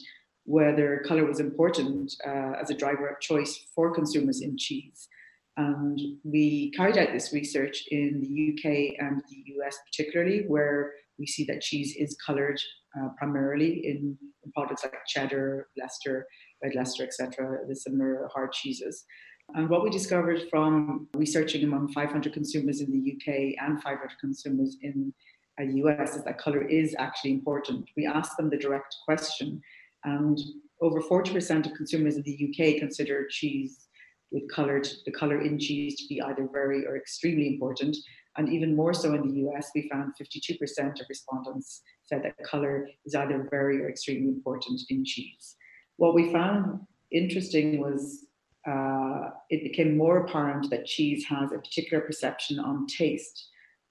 whether 0.44 1.02
colour 1.04 1.24
was 1.24 1.40
important 1.40 2.14
uh, 2.24 2.52
as 2.62 2.70
a 2.70 2.74
driver 2.74 3.08
of 3.08 3.18
choice 3.18 3.66
for 3.74 3.92
consumers 3.92 4.40
in 4.40 4.56
cheese. 4.56 5.08
And 5.56 5.98
we 6.22 6.70
carried 6.76 6.96
out 6.96 7.08
this 7.12 7.32
research 7.32 7.82
in 7.90 8.20
the 8.20 8.52
UK 8.52 9.04
and 9.04 9.20
the 9.28 9.52
US, 9.56 9.78
particularly, 9.84 10.44
where 10.46 10.92
we 11.18 11.26
see 11.26 11.42
that 11.46 11.60
cheese 11.60 11.96
is 11.98 12.16
coloured 12.24 12.60
uh, 12.96 13.08
primarily 13.18 13.84
in, 13.84 14.16
in, 14.44 14.52
products 14.52 14.84
like 14.84 14.94
cheddar, 15.08 15.66
Leicester, 15.76 16.24
red 16.62 16.76
Leicester, 16.76 17.02
etc., 17.02 17.58
the 17.66 17.74
similar 17.74 18.30
hard 18.32 18.52
cheeses. 18.52 19.04
And 19.54 19.68
what 19.68 19.82
we 19.82 19.90
discovered 19.90 20.48
from 20.50 21.08
researching 21.14 21.64
among 21.64 21.92
500 21.92 22.32
consumers 22.32 22.80
in 22.80 22.90
the 22.90 23.12
UK 23.14 23.54
and 23.60 23.82
500 23.82 24.10
consumers 24.20 24.76
in 24.82 25.12
uh, 25.60 25.64
the 25.66 25.74
US 25.84 26.16
is 26.16 26.24
that 26.24 26.38
color 26.38 26.62
is 26.62 26.94
actually 26.98 27.32
important. 27.32 27.88
We 27.96 28.06
asked 28.06 28.36
them 28.36 28.50
the 28.50 28.56
direct 28.56 28.94
question, 29.04 29.60
and 30.04 30.38
over 30.80 31.00
40% 31.00 31.66
of 31.66 31.74
consumers 31.74 32.16
in 32.16 32.22
the 32.22 32.48
UK 32.48 32.78
consider 32.78 33.26
cheese 33.28 33.88
with 34.30 34.50
colored 34.50 34.88
the 35.04 35.12
color 35.12 35.40
in 35.40 35.58
cheese 35.58 35.96
to 35.96 36.06
be 36.08 36.22
either 36.22 36.48
very 36.52 36.86
or 36.86 36.96
extremely 36.96 37.48
important. 37.48 37.96
And 38.36 38.48
even 38.48 38.76
more 38.76 38.94
so 38.94 39.12
in 39.14 39.26
the 39.26 39.48
US, 39.48 39.70
we 39.74 39.88
found 39.88 40.12
52% 40.20 41.00
of 41.00 41.06
respondents 41.08 41.82
said 42.04 42.22
that 42.22 42.36
color 42.44 42.88
is 43.04 43.14
either 43.14 43.48
very 43.50 43.82
or 43.82 43.88
extremely 43.88 44.28
important 44.28 44.80
in 44.88 45.04
cheese. 45.04 45.56
What 45.96 46.14
we 46.14 46.32
found 46.32 46.80
interesting 47.10 47.80
was 47.80 48.26
uh, 48.68 49.30
it 49.48 49.62
became 49.62 49.96
more 49.96 50.18
apparent 50.18 50.70
that 50.70 50.86
cheese 50.86 51.24
has 51.26 51.52
a 51.52 51.58
particular 51.58 52.02
perception 52.02 52.58
on 52.58 52.86
taste. 52.86 53.48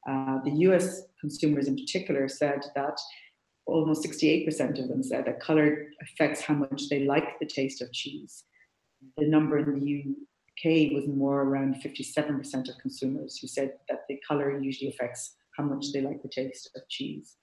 Uh, 0.08 0.40
the 0.44 0.52
US 0.68 1.04
consumers, 1.20 1.68
in 1.68 1.76
particular, 1.76 2.28
said 2.28 2.64
that 2.76 3.00
almost 3.66 4.04
68% 4.04 4.80
of 4.80 4.88
them 4.88 5.04
said 5.04 5.26
that 5.26 5.40
color 5.40 5.88
affects 6.02 6.42
how 6.42 6.54
much 6.54 6.90
they 6.90 7.06
like 7.06 7.40
the 7.40 7.46
taste 7.46 7.82
of 7.82 7.92
cheese. 7.92 8.44
The 9.18 9.28
number 9.28 9.60
in 9.60 9.80
the 9.80 10.16
UK 10.60 10.92
was 10.92 11.08
more 11.08 11.42
around 11.42 11.76
57% 11.76 12.70
of 12.70 12.78
consumers 12.82 13.38
who 13.38 13.48
said 13.48 13.74
that 13.88 14.06
the 14.08 14.20
color 14.28 14.60
usually 14.60 14.90
affects 14.90 15.36
how 15.58 15.64
much 15.64 15.92
they 15.94 16.02
like 16.02 16.22
the 16.22 16.30
taste 16.30 16.70
of 16.76 16.88
cheese. 16.90 17.38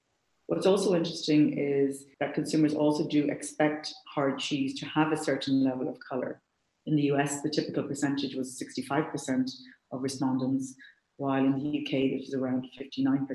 What's 0.47 0.67
also 0.67 0.95
interesting 0.95 1.59
is 1.59 2.07
that 2.21 2.35
consumers 2.35 2.75
also 2.75 3.09
do 3.09 3.25
expect 3.25 3.93
hard 4.07 4.39
cheese 4.39 4.79
to 4.79 4.87
have 4.87 5.13
a 5.13 5.17
certain 5.17 5.65
level 5.65 5.89
of 5.89 5.99
color. 5.99 6.41
In 6.87 6.97
the 6.97 7.11
US, 7.13 7.43
the 7.43 7.51
typical 7.51 7.83
percentage 7.83 8.35
was 8.37 8.61
65% 8.63 9.51
of 9.93 10.03
respondents, 10.03 10.75
while 11.17 11.45
in 11.45 11.53
the 11.53 11.81
UK, 11.81 11.93
it 11.95 12.21
was 12.21 12.35
around 12.35 12.67
59%. 12.81 13.27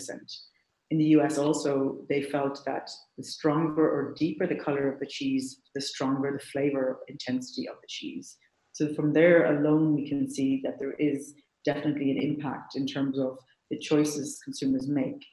In 0.91 0.97
the 0.97 1.15
US, 1.17 1.37
also, 1.37 1.99
they 2.09 2.21
felt 2.21 2.63
that 2.65 2.89
the 3.17 3.23
stronger 3.23 3.89
or 3.89 4.13
deeper 4.17 4.47
the 4.47 4.55
color 4.55 4.91
of 4.91 4.99
the 4.99 5.05
cheese, 5.05 5.61
the 5.73 5.81
stronger 5.81 6.31
the 6.31 6.45
flavor 6.45 6.99
intensity 7.07 7.67
of 7.67 7.75
the 7.81 7.87
cheese. 7.87 8.37
So 8.73 8.93
from 8.93 9.13
there 9.13 9.57
alone, 9.57 9.95
we 9.95 10.07
can 10.07 10.29
see 10.29 10.61
that 10.63 10.79
there 10.79 10.93
is 10.93 11.33
definitely 11.65 12.11
an 12.11 12.21
impact 12.21 12.75
in 12.75 12.87
terms 12.87 13.19
of 13.19 13.37
the 13.69 13.77
choices 13.77 14.39
consumers 14.43 14.87
make. 14.87 15.25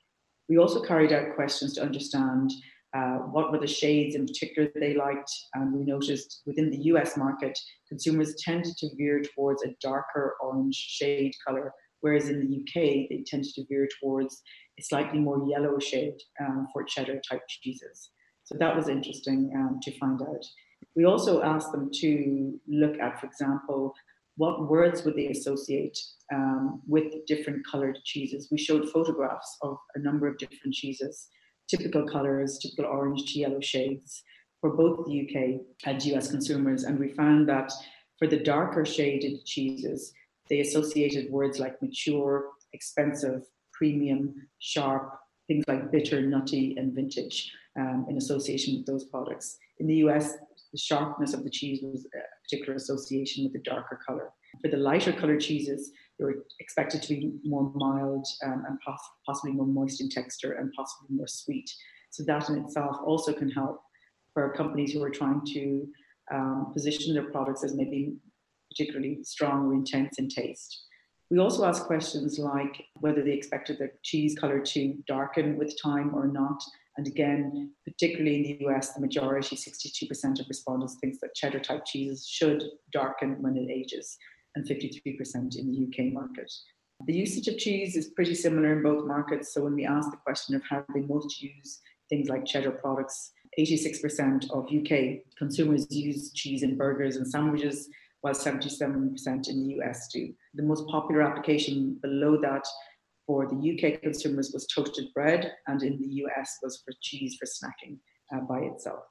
We 0.49 0.59
also 0.59 0.83
carried 0.83 1.13
out 1.13 1.35
questions 1.35 1.75
to 1.75 1.83
understand 1.83 2.53
uh, 2.97 3.19
what 3.33 3.53
were 3.53 3.59
the 3.59 3.67
shades 3.67 4.15
in 4.15 4.27
particular 4.27 4.71
they 4.75 4.95
liked. 4.95 5.31
And 5.55 5.73
we 5.73 5.85
noticed 5.85 6.43
within 6.47 6.71
the 6.71 6.83
US 6.93 7.17
market, 7.17 7.59
consumers 7.89 8.35
tended 8.43 8.77
to 8.79 8.89
veer 8.97 9.23
towards 9.35 9.63
a 9.63 9.75
darker 9.83 10.37
orange 10.41 10.75
shade 10.75 11.33
color, 11.47 11.73
whereas 12.01 12.29
in 12.29 12.41
the 12.41 12.57
UK, 12.57 13.09
they 13.09 13.25
tended 13.27 13.53
to 13.55 13.65
veer 13.69 13.89
towards 14.01 14.41
a 14.79 14.83
slightly 14.83 15.19
more 15.19 15.47
yellow 15.49 15.79
shade 15.79 16.17
um, 16.41 16.67
for 16.73 16.85
cheddar 16.85 17.21
type 17.29 17.43
cheeses. 17.49 18.11
So 18.45 18.57
that 18.59 18.75
was 18.75 18.89
interesting 18.89 19.53
um, 19.55 19.81
to 19.83 19.99
find 19.99 20.21
out. 20.23 20.45
We 20.97 21.05
also 21.05 21.43
asked 21.43 21.73
them 21.73 21.91
to 21.93 22.59
look 22.67 22.99
at, 22.99 23.21
for 23.21 23.27
example, 23.27 23.93
what 24.37 24.71
words 24.71 25.05
would 25.05 25.17
they 25.17 25.27
associate 25.27 25.99
um, 26.33 26.81
with 26.87 27.27
different 27.27 27.67
colored 27.71 27.99
cheeses. 28.05 28.49
We 28.51 28.59
showed 28.59 28.89
photographs 28.89 29.57
of 29.63 29.77
a 29.97 29.99
number 29.99 30.29
of 30.29 30.39
different 30.39 30.73
cheeses 30.73 31.29
typical 31.69 32.07
colours, 32.07 32.59
typical 32.59 32.87
orange 32.87 33.33
to 33.33 33.39
yellow 33.41 33.61
shades 33.61 34.23
for 34.61 34.71
both 34.71 35.07
the 35.07 35.21
UK 35.23 35.61
and 35.85 36.05
US 36.07 36.31
consumers. 36.31 36.85
And 36.85 36.99
we 36.99 37.13
found 37.13 37.49
that 37.49 37.73
for 38.19 38.27
the 38.27 38.39
darker 38.39 38.85
shaded 38.85 39.45
cheeses, 39.45 40.13
they 40.49 40.61
associated 40.61 41.31
words 41.31 41.59
like 41.59 41.81
mature, 41.83 42.47
expensive, 42.73 43.43
premium, 43.73 44.35
sharp, 44.59 45.13
things 45.47 45.65
like 45.69 45.93
bitter, 45.93 46.21
nutty, 46.21 46.77
and 46.77 46.95
vintage 46.95 47.53
um, 47.79 48.07
in 48.09 48.17
association 48.17 48.77
with 48.77 48.87
those 48.87 49.05
products. 49.05 49.59
In 49.79 49.87
the 49.87 49.97
US, 50.07 50.35
the 50.73 50.79
sharpness 50.79 51.33
of 51.33 51.45
the 51.45 51.51
cheese 51.51 51.81
was 51.83 52.07
a 52.07 52.21
particular 52.45 52.75
association 52.75 53.45
with 53.45 53.53
the 53.53 53.71
darker 53.71 53.99
color. 54.07 54.31
For 54.63 54.69
the 54.69 54.77
lighter 54.77 55.13
colored 55.13 55.41
cheeses, 55.41 55.93
were 56.25 56.45
expected 56.61 57.03
to 57.03 57.09
be 57.09 57.33
more 57.45 57.71
mild 57.75 58.27
um, 58.45 58.65
and 58.69 58.79
poss- 58.85 59.11
possibly 59.25 59.53
more 59.53 59.67
moist 59.67 60.01
in 60.01 60.09
texture 60.09 60.53
and 60.53 60.73
possibly 60.73 61.17
more 61.17 61.27
sweet. 61.27 61.71
So 62.11 62.23
that 62.25 62.49
in 62.49 62.59
itself 62.59 62.97
also 63.05 63.33
can 63.33 63.51
help 63.51 63.81
for 64.33 64.53
companies 64.55 64.93
who 64.93 65.03
are 65.03 65.11
trying 65.11 65.43
to 65.55 65.89
um, 66.33 66.71
position 66.73 67.15
their 67.15 67.31
products 67.31 67.65
as 67.65 67.75
maybe 67.75 68.15
particularly 68.71 69.19
strong 69.23 69.67
or 69.67 69.75
intense 69.75 70.19
in 70.19 70.29
taste. 70.29 70.85
We 71.31 71.39
also 71.39 71.65
asked 71.65 71.85
questions 71.85 72.39
like 72.39 72.85
whether 72.95 73.23
they 73.23 73.33
expected 73.33 73.79
the 73.79 73.91
cheese 74.03 74.37
color 74.39 74.61
to 74.61 74.95
darken 75.07 75.59
with 75.59 75.81
time 75.81 76.15
or 76.15 76.27
not. 76.27 76.63
And 76.97 77.07
again, 77.07 77.73
particularly 77.85 78.37
in 78.37 78.43
the 78.43 78.67
US, 78.67 78.95
the 78.95 79.01
majority, 79.01 79.55
62% 79.55 80.41
of 80.41 80.49
respondents, 80.49 80.97
thinks 81.01 81.19
that 81.21 81.35
cheddar 81.35 81.61
type 81.61 81.85
cheeses 81.87 82.27
should 82.27 82.65
darken 82.93 83.41
when 83.41 83.57
it 83.57 83.71
ages 83.71 84.17
and 84.59 84.69
53% 84.69 85.57
in 85.57 85.71
the 85.71 85.87
UK 85.87 86.13
market. 86.13 86.53
The 87.07 87.15
usage 87.15 87.47
of 87.47 87.59
cheese 87.59 87.97
is 87.97 88.09
pretty 88.09 88.35
similar 88.35 88.73
in 88.73 88.83
both 88.83 89.07
markets. 89.07 89.55
So 89.55 89.63
when 89.63 89.75
we 89.75 89.87
ask 89.87 90.11
the 90.11 90.17
question 90.17 90.57
of 90.57 90.63
how 90.69 90.85
they 90.95 91.01
most 91.01 91.41
use 91.41 91.81
things 92.09 92.29
like 92.29 92.45
cheddar 92.45 92.73
products, 92.73 93.33
86% 93.59 94.51
of 94.51 94.65
UK 94.65 95.23
consumers 95.37 95.87
use 95.91 96.33
cheese 96.33 96.63
in 96.63 96.77
burgers 96.77 97.17
and 97.17 97.27
sandwiches, 97.27 97.89
while 98.23 98.35
77% 98.35 99.49
in 99.49 99.69
the 99.69 99.75
US 99.79 100.09
do. 100.13 100.33
The 100.55 100.63
most 100.63 100.89
popular 100.89 101.23
application 101.23 101.99
below 102.03 102.41
that 102.41 102.67
for 103.27 103.47
the 103.47 103.57
UK 103.57 104.03
consumers 104.03 104.51
was 104.53 104.67
toasted 104.67 105.07
bread, 105.15 105.53
and 105.67 105.83
in 105.83 105.99
the 106.01 106.09
US 106.25 106.59
was 106.63 106.83
for 106.85 106.93
cheese 107.01 107.37
for 107.39 107.47
snacking 107.47 107.99
uh, 108.35 108.41
by 108.41 108.61
itself 108.61 109.05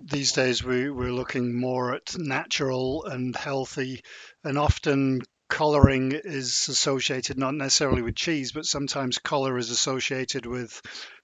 these 0.00 0.32
days 0.32 0.62
we, 0.62 0.90
we're 0.90 1.12
looking 1.12 1.58
more 1.58 1.94
at 1.94 2.16
natural 2.16 3.04
and 3.04 3.34
healthy 3.34 4.02
and 4.44 4.58
often 4.58 5.20
coloring 5.48 6.12
is 6.12 6.68
associated 6.68 7.38
not 7.38 7.54
necessarily 7.54 8.02
with 8.02 8.14
cheese 8.14 8.52
but 8.52 8.66
sometimes 8.66 9.18
color 9.18 9.56
is 9.58 9.70
associated 9.70 10.46
with 10.46 10.80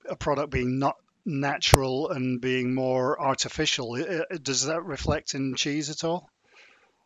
a 0.09 0.17
product 0.17 0.51
being 0.51 0.79
not 0.79 0.97
natural 1.27 2.11
and 2.11 2.41
being 2.41 2.75
more 2.75 3.21
artificial. 3.21 3.97
Does 4.43 4.67
that 4.67 4.85
reflect 4.85 5.35
in 5.35 5.55
cheese 5.55 5.91
at 5.91 6.05
all? 6.05 6.29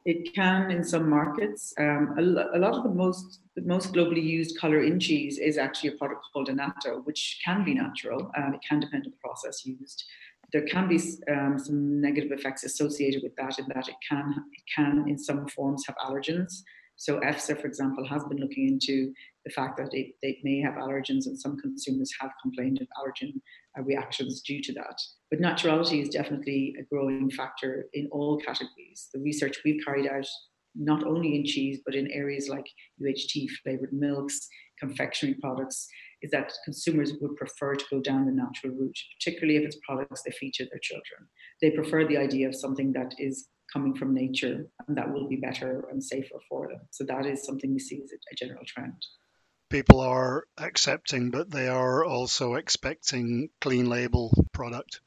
It 0.04 0.34
can 0.34 0.70
in 0.70 0.84
some 0.84 1.08
markets. 1.10 1.74
Um, 1.78 2.14
a, 2.16 2.56
a, 2.56 2.58
lot 2.58 2.74
of 2.74 2.82
the 2.82 2.90
most 2.90 3.40
the 3.56 3.62
most 3.62 3.92
globally 3.92 4.22
used 4.22 4.58
color 4.58 4.82
in 4.82 4.98
cheese 4.98 5.38
is 5.38 5.58
actually 5.58 5.90
a 5.90 5.96
product 5.96 6.24
called 6.32 6.48
annatto 6.48 7.00
which 7.02 7.40
can 7.44 7.64
be 7.64 7.74
natural 7.74 8.30
um, 8.36 8.54
it 8.54 8.60
can 8.66 8.78
depend 8.78 9.04
on 9.04 9.10
the 9.10 9.16
process 9.16 9.66
used 9.66 10.04
there 10.52 10.66
can 10.66 10.88
be 10.88 10.98
um, 11.30 11.58
some 11.58 12.00
negative 12.00 12.32
effects 12.32 12.64
associated 12.64 13.22
with 13.22 13.34
that 13.36 13.58
in 13.58 13.66
that 13.74 13.88
it 13.88 13.96
can 14.08 14.34
it 14.52 14.62
can 14.74 15.04
in 15.08 15.18
some 15.18 15.46
forms 15.48 15.84
have 15.86 15.96
allergens 15.96 16.62
so 16.98 17.20
EFSA, 17.20 17.60
for 17.60 17.68
example, 17.68 18.04
has 18.08 18.24
been 18.24 18.38
looking 18.38 18.66
into 18.66 19.14
the 19.44 19.52
fact 19.52 19.78
that 19.78 19.94
it, 19.94 20.16
they 20.20 20.40
may 20.42 20.60
have 20.60 20.74
allergens, 20.74 21.26
and 21.26 21.38
some 21.38 21.56
consumers 21.56 22.12
have 22.20 22.32
complained 22.42 22.80
of 22.80 22.88
allergen 22.98 23.34
uh, 23.78 23.82
reactions 23.82 24.42
due 24.42 24.60
to 24.62 24.72
that. 24.74 25.00
But 25.30 25.40
naturality 25.40 26.02
is 26.02 26.08
definitely 26.08 26.74
a 26.78 26.82
growing 26.82 27.30
factor 27.30 27.86
in 27.94 28.08
all 28.10 28.40
categories. 28.40 29.08
The 29.14 29.20
research 29.20 29.58
we've 29.64 29.82
carried 29.84 30.08
out, 30.08 30.26
not 30.74 31.04
only 31.04 31.36
in 31.36 31.44
cheese, 31.44 31.78
but 31.86 31.94
in 31.94 32.10
areas 32.10 32.48
like 32.48 32.66
UHT 33.00 33.48
flavored 33.62 33.92
milks, 33.92 34.48
confectionery 34.80 35.36
products, 35.40 35.86
is 36.22 36.30
that 36.30 36.52
consumers 36.64 37.12
would 37.20 37.36
prefer 37.36 37.74
to 37.74 37.84
go 37.90 38.00
down 38.00 38.26
the 38.26 38.32
natural 38.32 38.74
route, 38.74 38.98
particularly 39.18 39.56
if 39.56 39.64
it's 39.64 39.78
products 39.86 40.22
they 40.22 40.32
feature 40.32 40.64
their 40.70 40.80
children. 40.80 41.28
They 41.60 41.70
prefer 41.70 42.06
the 42.06 42.16
idea 42.16 42.48
of 42.48 42.54
something 42.54 42.92
that 42.92 43.14
is 43.18 43.48
coming 43.72 43.94
from 43.94 44.14
nature 44.14 44.66
and 44.86 44.96
that 44.96 45.12
will 45.12 45.28
be 45.28 45.36
better 45.36 45.86
and 45.90 46.02
safer 46.02 46.38
for 46.48 46.68
them. 46.68 46.80
So 46.90 47.04
that 47.04 47.26
is 47.26 47.44
something 47.44 47.72
we 47.72 47.78
see 47.78 48.00
as 48.02 48.10
a, 48.12 48.34
general 48.34 48.64
trend. 48.66 48.94
People 49.70 50.00
are 50.00 50.44
accepting, 50.56 51.30
but 51.30 51.50
they 51.50 51.68
are 51.68 52.04
also 52.04 52.54
expecting 52.54 53.50
clean 53.60 53.88
label 53.90 54.32
product. 54.52 55.00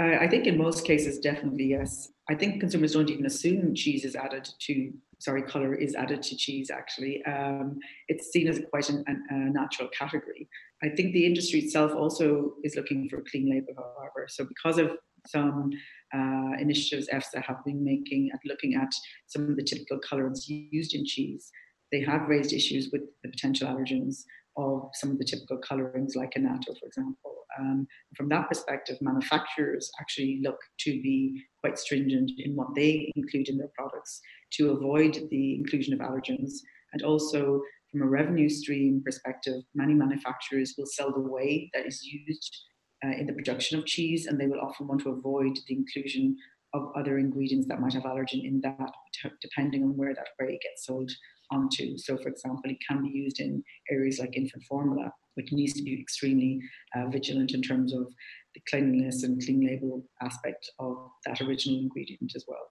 Uh, 0.00 0.16
I 0.20 0.28
think 0.28 0.46
in 0.46 0.56
most 0.56 0.86
cases, 0.86 1.18
definitely 1.18 1.64
yes. 1.64 2.10
I 2.30 2.34
think 2.34 2.60
consumers 2.60 2.92
don't 2.92 3.10
even 3.10 3.26
assume 3.26 3.74
cheese 3.74 4.04
is 4.04 4.16
added 4.16 4.48
to 4.60 4.92
sorry, 5.20 5.42
color 5.42 5.74
is 5.74 5.94
added 5.94 6.22
to 6.22 6.36
cheese. 6.36 6.70
Actually, 6.70 7.22
um, 7.24 7.78
it's 8.08 8.30
seen 8.32 8.48
as 8.48 8.60
quite 8.70 8.88
an, 8.88 9.04
an, 9.06 9.24
a 9.30 9.34
natural 9.50 9.88
category. 9.88 10.48
I 10.82 10.88
think 10.90 11.12
the 11.12 11.26
industry 11.26 11.60
itself 11.60 11.92
also 11.92 12.54
is 12.62 12.76
looking 12.76 13.08
for 13.08 13.24
clean 13.30 13.50
label, 13.50 13.74
however. 13.76 14.26
So 14.28 14.44
because 14.44 14.78
of 14.78 14.92
some 15.26 15.70
uh, 16.14 16.52
initiatives 16.58 17.08
EFSA 17.12 17.42
have 17.44 17.64
been 17.64 17.84
making 17.84 18.30
at 18.32 18.40
looking 18.44 18.74
at 18.74 18.90
some 19.26 19.50
of 19.50 19.56
the 19.56 19.62
typical 19.62 19.98
colorants 19.98 20.44
used 20.46 20.94
in 20.94 21.04
cheese, 21.04 21.50
they 21.90 22.00
have 22.02 22.28
raised 22.28 22.52
issues 22.52 22.90
with 22.92 23.02
the 23.22 23.30
potential 23.30 23.68
allergens 23.68 24.24
of 24.56 24.90
some 24.94 25.10
of 25.10 25.18
the 25.18 25.24
typical 25.24 25.58
colorings, 25.58 26.16
like 26.16 26.32
annatto, 26.36 26.74
for 26.78 26.86
example. 26.86 27.34
Um, 27.58 27.86
from 28.16 28.28
that 28.28 28.48
perspective, 28.48 28.98
manufacturers 29.00 29.90
actually 30.00 30.40
look 30.42 30.58
to 30.80 30.90
be 30.90 31.42
quite 31.60 31.78
stringent 31.78 32.30
in 32.38 32.54
what 32.54 32.74
they 32.74 33.10
include 33.16 33.48
in 33.48 33.58
their 33.58 33.70
products 33.76 34.20
to 34.52 34.70
avoid 34.70 35.28
the 35.30 35.54
inclusion 35.54 35.94
of 35.94 36.00
allergens. 36.00 36.52
And 36.92 37.02
also, 37.02 37.60
from 37.90 38.02
a 38.02 38.06
revenue 38.06 38.48
stream 38.48 39.02
perspective, 39.04 39.62
many 39.74 39.94
manufacturers 39.94 40.74
will 40.76 40.86
sell 40.86 41.12
the 41.12 41.20
whey 41.20 41.70
that 41.74 41.86
is 41.86 42.02
used 42.04 42.56
uh, 43.04 43.10
in 43.10 43.26
the 43.26 43.32
production 43.32 43.78
of 43.78 43.86
cheese, 43.86 44.26
and 44.26 44.38
they 44.38 44.46
will 44.46 44.60
often 44.60 44.86
want 44.86 45.02
to 45.02 45.10
avoid 45.10 45.58
the 45.66 45.74
inclusion 45.74 46.36
of 46.74 46.92
other 46.96 47.18
ingredients 47.18 47.66
that 47.68 47.80
might 47.80 47.94
have 47.94 48.02
allergen 48.02 48.44
in 48.44 48.60
that, 48.60 48.92
depending 49.40 49.82
on 49.82 49.96
where 49.96 50.14
that 50.14 50.28
whey 50.38 50.58
gets 50.62 50.84
sold 50.86 51.10
onto. 51.50 51.96
So, 51.96 52.18
for 52.18 52.28
example, 52.28 52.70
it 52.70 52.78
can 52.86 53.02
be 53.02 53.08
used 53.08 53.40
in 53.40 53.62
areas 53.90 54.18
like 54.18 54.36
infant 54.36 54.64
formula, 54.64 55.12
which 55.34 55.52
needs 55.52 55.72
to 55.74 55.82
be 55.82 55.98
extremely 55.98 56.60
uh, 56.94 57.06
vigilant 57.08 57.52
in 57.52 57.62
terms 57.62 57.94
of 57.94 58.06
the 58.54 58.60
cleanliness 58.68 59.22
and 59.22 59.42
clean 59.42 59.66
label 59.66 60.04
aspect 60.22 60.70
of 60.78 60.96
that 61.24 61.40
original 61.40 61.78
ingredient 61.78 62.32
as 62.34 62.44
well. 62.46 62.70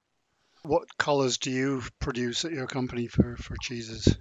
What 0.67 0.97
colours 0.97 1.37
do 1.37 1.49
you 1.49 1.81
produce 2.01 2.43
at 2.43 2.51
your 2.51 2.67
company 2.67 3.07
for, 3.07 3.37
for 3.37 3.55
cheeses? 3.61 4.17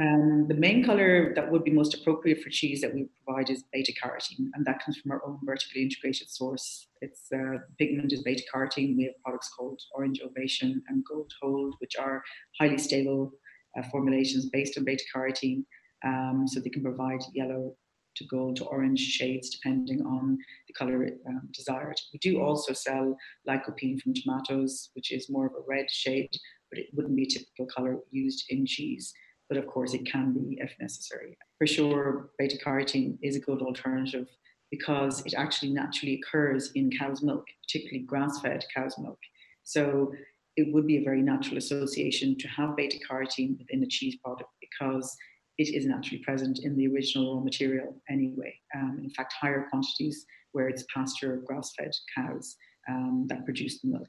Um, 0.00 0.46
the 0.48 0.54
main 0.54 0.82
color 0.82 1.34
that 1.34 1.50
would 1.50 1.64
be 1.64 1.70
most 1.70 1.92
appropriate 1.92 2.42
for 2.42 2.48
cheese 2.48 2.80
that 2.80 2.94
we 2.94 3.08
provide 3.22 3.50
is 3.50 3.62
beta 3.74 3.92
carotene, 3.92 4.48
and 4.54 4.64
that 4.64 4.82
comes 4.82 4.96
from 4.96 5.10
our 5.10 5.20
own 5.26 5.38
vertically 5.44 5.82
integrated 5.82 6.30
source. 6.30 6.88
Its 7.02 7.30
uh, 7.30 7.58
pigment 7.78 8.10
is 8.14 8.22
beta 8.22 8.42
carotene. 8.52 8.96
We 8.96 9.04
have 9.04 9.22
products 9.22 9.50
called 9.54 9.78
Orange 9.94 10.22
Ovation 10.22 10.82
and 10.88 11.04
Gold 11.04 11.30
Hold, 11.42 11.74
which 11.80 11.96
are 12.00 12.22
highly 12.58 12.78
stable 12.78 13.32
uh, 13.78 13.82
formulations 13.90 14.48
based 14.48 14.78
on 14.78 14.84
beta 14.84 15.04
carotene. 15.14 15.64
Um, 16.06 16.44
so 16.46 16.60
they 16.60 16.70
can 16.70 16.82
provide 16.82 17.20
yellow 17.34 17.76
to 18.16 18.24
gold 18.26 18.56
to 18.56 18.64
orange 18.64 19.00
shades 19.00 19.50
depending 19.50 20.02
on 20.02 20.38
the 20.66 20.74
color 20.74 21.08
um, 21.28 21.48
desired. 21.52 22.00
We 22.12 22.18
do 22.18 22.40
also 22.40 22.72
sell 22.72 23.16
lycopene 23.48 24.00
from 24.00 24.14
tomatoes, 24.14 24.90
which 24.94 25.12
is 25.12 25.30
more 25.30 25.46
of 25.46 25.52
a 25.52 25.64
red 25.68 25.90
shade, 25.90 26.30
but 26.70 26.78
it 26.78 26.86
wouldn't 26.92 27.16
be 27.16 27.24
a 27.24 27.26
typical 27.26 27.66
color 27.66 27.98
used 28.10 28.44
in 28.48 28.66
cheese. 28.66 29.12
But 29.48 29.58
of 29.58 29.66
course, 29.66 29.94
it 29.94 30.10
can 30.10 30.32
be 30.32 30.58
if 30.60 30.74
necessary. 30.80 31.36
For 31.58 31.66
sure, 31.66 32.30
beta 32.38 32.58
carotene 32.64 33.18
is 33.22 33.36
a 33.36 33.40
good 33.40 33.62
alternative 33.62 34.26
because 34.70 35.24
it 35.24 35.34
actually 35.34 35.72
naturally 35.72 36.20
occurs 36.20 36.72
in 36.74 36.90
cow's 36.98 37.22
milk, 37.22 37.46
particularly 37.62 38.04
grass 38.04 38.40
fed 38.40 38.64
cow's 38.74 38.98
milk. 38.98 39.18
So 39.62 40.12
it 40.56 40.72
would 40.72 40.86
be 40.86 40.96
a 40.96 41.04
very 41.04 41.22
natural 41.22 41.58
association 41.58 42.36
to 42.38 42.48
have 42.48 42.76
beta 42.76 42.98
carotene 43.08 43.58
within 43.58 43.82
a 43.82 43.86
cheese 43.86 44.16
product 44.24 44.50
because 44.60 45.16
it 45.58 45.74
is 45.74 45.86
naturally 45.86 46.22
present 46.22 46.60
in 46.62 46.76
the 46.76 46.86
original 46.88 47.36
raw 47.36 47.42
material 47.42 47.96
anyway. 48.10 48.54
Um, 48.74 49.00
in 49.02 49.10
fact, 49.10 49.34
higher 49.40 49.66
quantities 49.70 50.26
where 50.52 50.68
it's 50.68 50.84
pasture 50.92 51.34
or 51.34 51.36
grass 51.38 51.72
fed 51.78 51.92
cows 52.14 52.56
um, 52.88 53.26
that 53.28 53.44
produce 53.44 53.80
the 53.80 53.88
milk. 53.88 54.08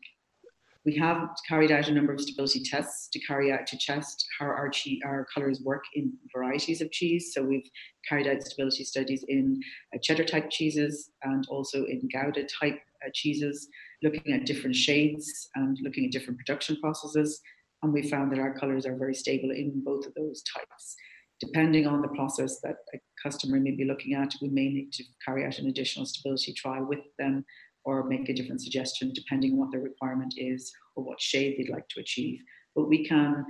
We 0.85 0.95
have 0.95 1.31
carried 1.45 1.71
out 1.71 1.89
a 1.89 1.93
number 1.93 2.13
of 2.13 2.21
stability 2.21 2.63
tests 2.63 3.09
to 3.09 3.19
carry 3.19 3.51
out 3.51 3.67
to 3.67 3.77
test 3.77 4.25
how 4.39 4.45
our, 4.45 4.69
cheese, 4.69 5.01
our 5.05 5.27
colours 5.33 5.59
work 5.59 5.83
in 5.95 6.13
varieties 6.33 6.79
of 6.79 6.89
cheese. 6.91 7.33
So 7.33 7.43
we've 7.43 7.69
carried 8.07 8.25
out 8.25 8.41
stability 8.41 8.85
studies 8.85 9.25
in 9.27 9.59
uh, 9.93 9.97
cheddar 10.01 10.23
type 10.23 10.49
cheeses 10.49 11.11
and 11.23 11.45
also 11.49 11.83
in 11.83 12.07
Gouda 12.13 12.45
type 12.45 12.79
uh, 13.05 13.09
cheeses, 13.13 13.67
looking 14.01 14.31
at 14.31 14.45
different 14.45 14.77
shades 14.77 15.49
and 15.55 15.77
looking 15.81 16.05
at 16.05 16.11
different 16.11 16.39
production 16.39 16.77
processes. 16.79 17.41
And 17.83 17.91
we 17.91 18.09
found 18.09 18.31
that 18.31 18.39
our 18.39 18.57
colours 18.57 18.85
are 18.85 18.95
very 18.95 19.13
stable 19.13 19.51
in 19.51 19.81
both 19.83 20.05
of 20.05 20.13
those 20.13 20.41
types. 20.43 20.95
Depending 21.39 21.85
on 21.85 22.01
the 22.01 22.07
process 22.09 22.59
that 22.61 22.77
a 22.93 22.99
customer 23.21 23.59
may 23.59 23.71
be 23.71 23.85
looking 23.85 24.13
at, 24.15 24.33
we 24.41 24.49
may 24.49 24.69
need 24.69 24.91
to 24.93 25.03
carry 25.23 25.45
out 25.45 25.59
an 25.59 25.67
additional 25.67 26.05
stability 26.05 26.53
trial 26.53 26.85
with 26.85 26.99
them 27.19 27.45
or 27.85 28.03
make 28.03 28.27
a 28.27 28.33
different 28.33 28.61
suggestion 28.61 29.13
depending 29.13 29.53
on 29.53 29.59
what 29.59 29.71
their 29.71 29.81
requirement 29.81 30.33
is 30.35 30.71
or 30.95 31.03
what 31.03 31.21
shade 31.21 31.55
they'd 31.57 31.69
like 31.69 31.87
to 31.89 31.99
achieve. 31.99 32.41
But 32.75 32.89
we 32.89 33.05
can 33.05 33.45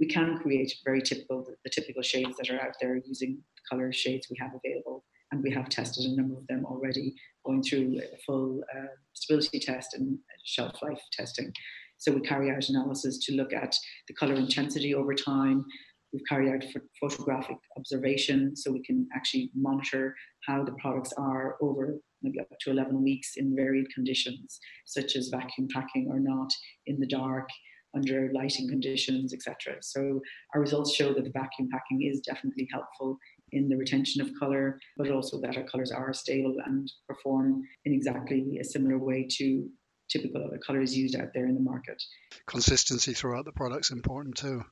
we 0.00 0.06
can 0.06 0.38
create 0.38 0.72
very 0.84 1.02
typical 1.02 1.46
the, 1.64 1.70
typical 1.70 2.02
shades 2.02 2.36
that 2.38 2.50
are 2.50 2.60
out 2.60 2.74
there 2.80 2.96
using 2.96 3.38
the 3.56 3.62
color 3.68 3.92
shades 3.92 4.28
we 4.30 4.36
have 4.40 4.50
available, 4.54 5.04
and 5.30 5.42
we 5.42 5.50
have 5.50 5.68
tested 5.68 6.04
a 6.04 6.16
number 6.16 6.36
of 6.36 6.46
them 6.48 6.64
already, 6.64 7.14
going 7.44 7.62
through 7.62 8.00
a 8.00 8.16
full 8.26 8.62
uh, 8.74 8.86
stability 9.12 9.60
test 9.60 9.94
and 9.94 10.18
shelf 10.44 10.82
life 10.82 11.00
testing. 11.12 11.52
So 11.98 12.10
we 12.10 12.20
carry 12.20 12.50
out 12.50 12.68
analysis 12.68 13.18
to 13.26 13.36
look 13.36 13.52
at 13.52 13.76
the 14.08 14.14
color 14.14 14.34
intensity 14.34 14.94
over 14.94 15.14
time. 15.14 15.64
We've 16.12 16.22
carried 16.28 16.52
out 16.52 16.64
photographic 17.00 17.56
observation 17.76 18.54
so 18.54 18.70
we 18.70 18.82
can 18.82 19.08
actually 19.14 19.50
monitor 19.54 20.14
how 20.46 20.64
the 20.64 20.72
products 20.72 21.12
are 21.16 21.56
over 21.60 21.98
maybe 22.22 22.40
up 22.40 22.46
to 22.60 22.70
11 22.70 23.02
weeks 23.02 23.32
in 23.36 23.56
varied 23.56 23.86
conditions, 23.94 24.60
such 24.86 25.16
as 25.16 25.28
vacuum 25.28 25.68
packing 25.72 26.08
or 26.08 26.20
not, 26.20 26.52
in 26.86 27.00
the 27.00 27.06
dark, 27.06 27.48
under 27.94 28.30
lighting 28.32 28.68
conditions, 28.68 29.34
etc. 29.34 29.76
So 29.80 30.20
our 30.54 30.60
results 30.60 30.94
show 30.94 31.12
that 31.12 31.24
the 31.24 31.30
vacuum 31.30 31.68
packing 31.70 32.02
is 32.02 32.20
definitely 32.20 32.68
helpful 32.72 33.18
in 33.52 33.68
the 33.68 33.76
retention 33.76 34.22
of 34.22 34.30
colour, 34.38 34.78
but 34.96 35.10
also 35.10 35.40
that 35.40 35.56
our 35.56 35.64
colours 35.64 35.92
are 35.92 36.12
stable 36.14 36.56
and 36.64 36.90
perform 37.06 37.62
in 37.84 37.92
exactly 37.92 38.58
a 38.60 38.64
similar 38.64 38.98
way 38.98 39.26
to 39.38 39.68
typical 40.10 40.44
other 40.44 40.58
colours 40.58 40.96
used 40.96 41.16
out 41.16 41.28
there 41.34 41.46
in 41.46 41.54
the 41.54 41.60
market. 41.60 42.02
Consistency 42.46 43.14
throughout 43.14 43.44
the 43.44 43.52
product's 43.52 43.90
important 43.90 44.36
too. 44.36 44.64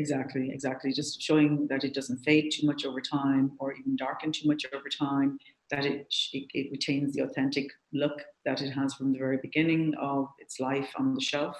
Exactly, 0.00 0.50
exactly. 0.50 0.94
Just 0.94 1.20
showing 1.20 1.66
that 1.68 1.84
it 1.84 1.92
doesn't 1.92 2.24
fade 2.24 2.50
too 2.50 2.66
much 2.66 2.86
over 2.86 3.02
time 3.02 3.52
or 3.58 3.74
even 3.74 3.96
darken 3.96 4.32
too 4.32 4.48
much 4.48 4.64
over 4.72 4.88
time, 4.88 5.38
that 5.70 5.84
it, 5.84 6.06
it, 6.32 6.46
it, 6.54 6.70
retains 6.72 7.12
the 7.12 7.22
authentic 7.22 7.66
look 7.92 8.22
that 8.46 8.62
it 8.62 8.70
has 8.70 8.94
from 8.94 9.12
the 9.12 9.18
very 9.18 9.36
beginning 9.42 9.92
of 10.00 10.28
its 10.38 10.58
life 10.58 10.88
on 10.96 11.14
the 11.14 11.20
shelf. 11.20 11.54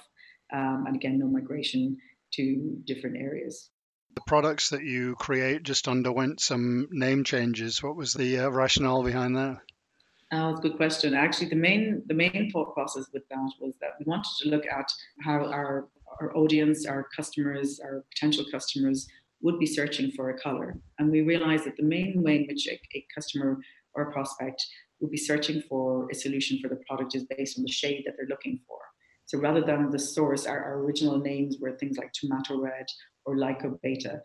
Um, 0.54 0.84
and 0.86 0.96
again, 0.96 1.18
no 1.18 1.26
migration 1.26 1.98
to 2.32 2.78
different 2.86 3.18
areas. 3.18 3.68
The 4.14 4.22
products 4.26 4.70
that 4.70 4.84
you 4.84 5.16
create 5.16 5.62
just 5.62 5.86
underwent 5.86 6.40
some 6.40 6.88
name 6.90 7.24
changes. 7.24 7.82
What 7.82 7.94
was 7.94 8.14
the 8.14 8.38
uh, 8.38 8.48
rationale 8.48 9.02
behind 9.02 9.36
that? 9.36 9.58
Oh, 10.32 10.48
that's 10.48 10.60
a 10.60 10.68
good 10.68 10.78
question. 10.78 11.12
Actually, 11.14 11.48
the 11.50 11.56
main 11.56 12.02
the 12.06 12.14
main 12.14 12.50
thought 12.52 12.72
process 12.72 13.04
with 13.12 13.28
that 13.28 13.52
was 13.60 13.74
that 13.80 13.96
we 13.98 14.06
wanted 14.06 14.30
to 14.40 14.48
look 14.48 14.64
at 14.66 14.90
how 15.20 15.44
our 15.44 15.88
our 16.20 16.36
audience, 16.36 16.86
our 16.86 17.06
customers, 17.16 17.80
our 17.82 18.04
potential 18.12 18.44
customers 18.50 19.06
would 19.42 19.58
be 19.58 19.66
searching 19.66 20.10
for 20.12 20.30
a 20.30 20.38
color, 20.38 20.76
and 20.98 21.10
we 21.10 21.22
realized 21.22 21.64
that 21.64 21.76
the 21.76 21.82
main 21.82 22.22
way 22.22 22.36
in 22.36 22.46
which 22.46 22.68
a, 22.68 22.78
a 22.94 23.06
customer 23.14 23.58
or 23.94 24.04
a 24.04 24.12
prospect 24.12 24.64
would 25.00 25.10
be 25.10 25.16
searching 25.16 25.62
for 25.68 26.08
a 26.10 26.14
solution 26.14 26.58
for 26.60 26.68
the 26.68 26.80
product 26.86 27.14
is 27.14 27.24
based 27.24 27.58
on 27.58 27.64
the 27.64 27.72
shade 27.72 28.02
that 28.04 28.14
they're 28.16 28.28
looking 28.28 28.60
for. 28.68 28.78
So 29.24 29.38
rather 29.38 29.62
than 29.62 29.90
the 29.90 29.98
source, 29.98 30.44
our, 30.46 30.62
our 30.62 30.80
original 30.80 31.18
names 31.18 31.56
were 31.60 31.72
things 31.72 31.96
like 31.96 32.12
tomato 32.12 32.60
red 32.60 32.86
or 33.24 33.36
lycobeta, 33.36 34.20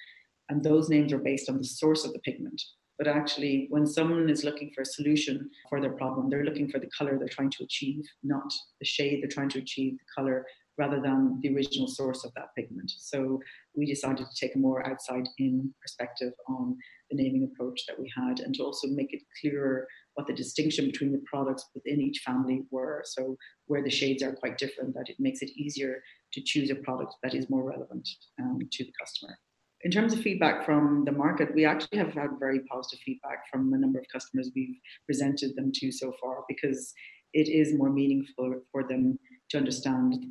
and 0.49 0.63
those 0.63 0.89
names 0.89 1.13
are 1.13 1.19
based 1.19 1.49
on 1.49 1.58
the 1.58 1.63
source 1.63 2.05
of 2.05 2.13
the 2.13 2.19
pigment. 2.19 2.62
But 2.97 3.08
actually, 3.08 3.67
when 3.69 3.86
someone 3.86 4.29
is 4.29 4.43
looking 4.43 4.71
for 4.73 4.81
a 4.81 4.86
solution 4.86 5.49
for 5.69 5.81
their 5.81 5.91
problem, 5.91 6.29
they're 6.29 6.45
looking 6.45 6.69
for 6.69 6.79
the 6.79 6.89
color 6.97 7.17
they're 7.17 7.27
trying 7.27 7.51
to 7.51 7.63
achieve, 7.63 8.05
not 8.23 8.51
the 8.79 8.86
shade 8.86 9.21
they're 9.21 9.29
trying 9.29 9.49
to 9.49 9.60
achieve, 9.60 9.93
the 9.93 10.21
color, 10.21 10.45
rather 10.77 10.99
than 10.99 11.39
the 11.41 11.55
original 11.55 11.88
source 11.88 12.25
of 12.25 12.33
that 12.35 12.53
pigment. 12.55 12.91
So 12.97 13.39
we 13.75 13.85
decided 13.85 14.25
to 14.29 14.35
take 14.35 14.55
a 14.55 14.59
more 14.59 14.85
outside 14.88 15.27
in 15.38 15.73
perspective 15.81 16.33
on 16.47 16.77
the 17.09 17.17
naming 17.17 17.43
approach 17.43 17.85
that 17.88 17.99
we 17.99 18.11
had 18.15 18.39
and 18.39 18.53
to 18.55 18.63
also 18.63 18.88
make 18.88 19.13
it 19.13 19.21
clearer 19.39 19.88
what 20.15 20.27
the 20.27 20.33
distinction 20.33 20.85
between 20.85 21.11
the 21.11 21.23
products 21.25 21.65
within 21.73 22.01
each 22.01 22.21
family 22.25 22.63
were. 22.71 23.03
So 23.05 23.38
where 23.67 23.83
the 23.83 23.89
shades 23.89 24.23
are 24.23 24.33
quite 24.33 24.57
different, 24.57 24.93
that 24.95 25.09
it 25.09 25.19
makes 25.19 25.41
it 25.41 25.51
easier 25.55 26.01
to 26.33 26.41
choose 26.41 26.69
a 26.69 26.75
product 26.75 27.15
that 27.23 27.33
is 27.33 27.49
more 27.49 27.63
relevant 27.63 28.07
um, 28.39 28.59
to 28.71 28.83
the 28.83 28.93
customer. 28.99 29.38
In 29.81 29.91
terms 29.91 30.13
of 30.13 30.21
feedback 30.21 30.65
from 30.65 31.03
the 31.05 31.11
market, 31.11 31.53
we 31.53 31.63
actually 31.63 31.99
have 31.99 32.13
had 32.13 32.39
very 32.39 32.61
positive 32.61 32.99
feedback 33.05 33.47
from 33.51 33.71
a 33.73 33.77
number 33.77 33.99
of 33.99 34.05
customers 34.11 34.49
we've 34.55 34.79
presented 35.05 35.55
them 35.55 35.71
to 35.75 35.91
so 35.91 36.11
far 36.19 36.43
because 36.47 36.93
it 37.33 37.49
is 37.49 37.77
more 37.77 37.91
meaningful 37.91 38.61
for 38.71 38.83
them 38.83 39.19
to 39.49 39.57
understand 39.57 40.25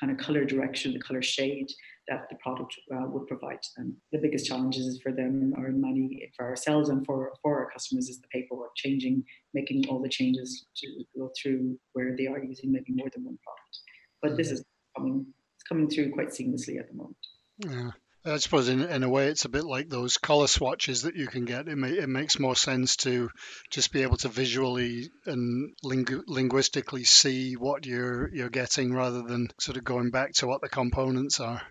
kind 0.00 0.10
of 0.10 0.18
color 0.18 0.44
direction, 0.44 0.92
the 0.92 0.98
color 0.98 1.22
shade 1.22 1.70
that 2.08 2.26
the 2.30 2.36
product 2.36 2.74
uh, 2.92 3.06
would 3.06 3.26
provide 3.26 3.62
to 3.62 3.68
them. 3.76 3.96
The 4.10 4.18
biggest 4.18 4.46
challenges 4.46 5.00
for 5.02 5.12
them 5.12 5.54
or 5.56 5.68
many 5.70 6.30
for 6.36 6.46
ourselves 6.46 6.88
and 6.88 7.04
for, 7.06 7.32
for 7.42 7.60
our 7.60 7.70
customers 7.70 8.08
is 8.08 8.20
the 8.20 8.28
paperwork 8.28 8.74
changing, 8.74 9.22
making 9.54 9.86
all 9.88 10.00
the 10.00 10.08
changes 10.08 10.66
to 10.76 11.04
go 11.16 11.30
through 11.40 11.78
where 11.92 12.16
they 12.16 12.26
are 12.26 12.42
using 12.42 12.72
maybe 12.72 12.92
more 12.92 13.08
than 13.14 13.24
one 13.24 13.38
product. 13.44 13.78
But 14.22 14.36
this 14.36 14.50
is 14.50 14.64
coming 14.96 15.26
it's 15.54 15.68
coming 15.68 15.90
through 15.90 16.12
quite 16.12 16.28
seamlessly 16.28 16.78
at 16.78 16.88
the 16.88 16.94
moment. 16.94 17.16
Yeah. 17.58 17.90
I 18.24 18.36
suppose 18.36 18.68
in, 18.68 18.82
in 18.82 19.02
a 19.02 19.08
way 19.08 19.28
it's 19.28 19.46
a 19.46 19.50
bit 19.50 19.64
like 19.64 19.88
those 19.88 20.18
color 20.18 20.46
swatches 20.46 21.02
that 21.02 21.16
you 21.16 21.26
can 21.26 21.46
get. 21.46 21.68
It, 21.68 21.76
may, 21.76 21.92
it 21.92 22.08
makes 22.08 22.38
more 22.38 22.54
sense 22.54 22.96
to 22.96 23.30
just 23.70 23.92
be 23.92 24.02
able 24.02 24.18
to 24.18 24.28
visually 24.28 25.10
and 25.24 25.74
lingu- 25.82 26.24
linguistically 26.26 27.04
see 27.04 27.54
what 27.54 27.86
you're 27.86 28.28
you're 28.34 28.50
getting 28.50 28.92
rather 28.92 29.22
than 29.22 29.48
sort 29.58 29.78
of 29.78 29.84
going 29.84 30.10
back 30.10 30.32
to 30.34 30.46
what 30.46 30.60
the 30.60 30.68
components 30.68 31.40
are. 31.40 31.62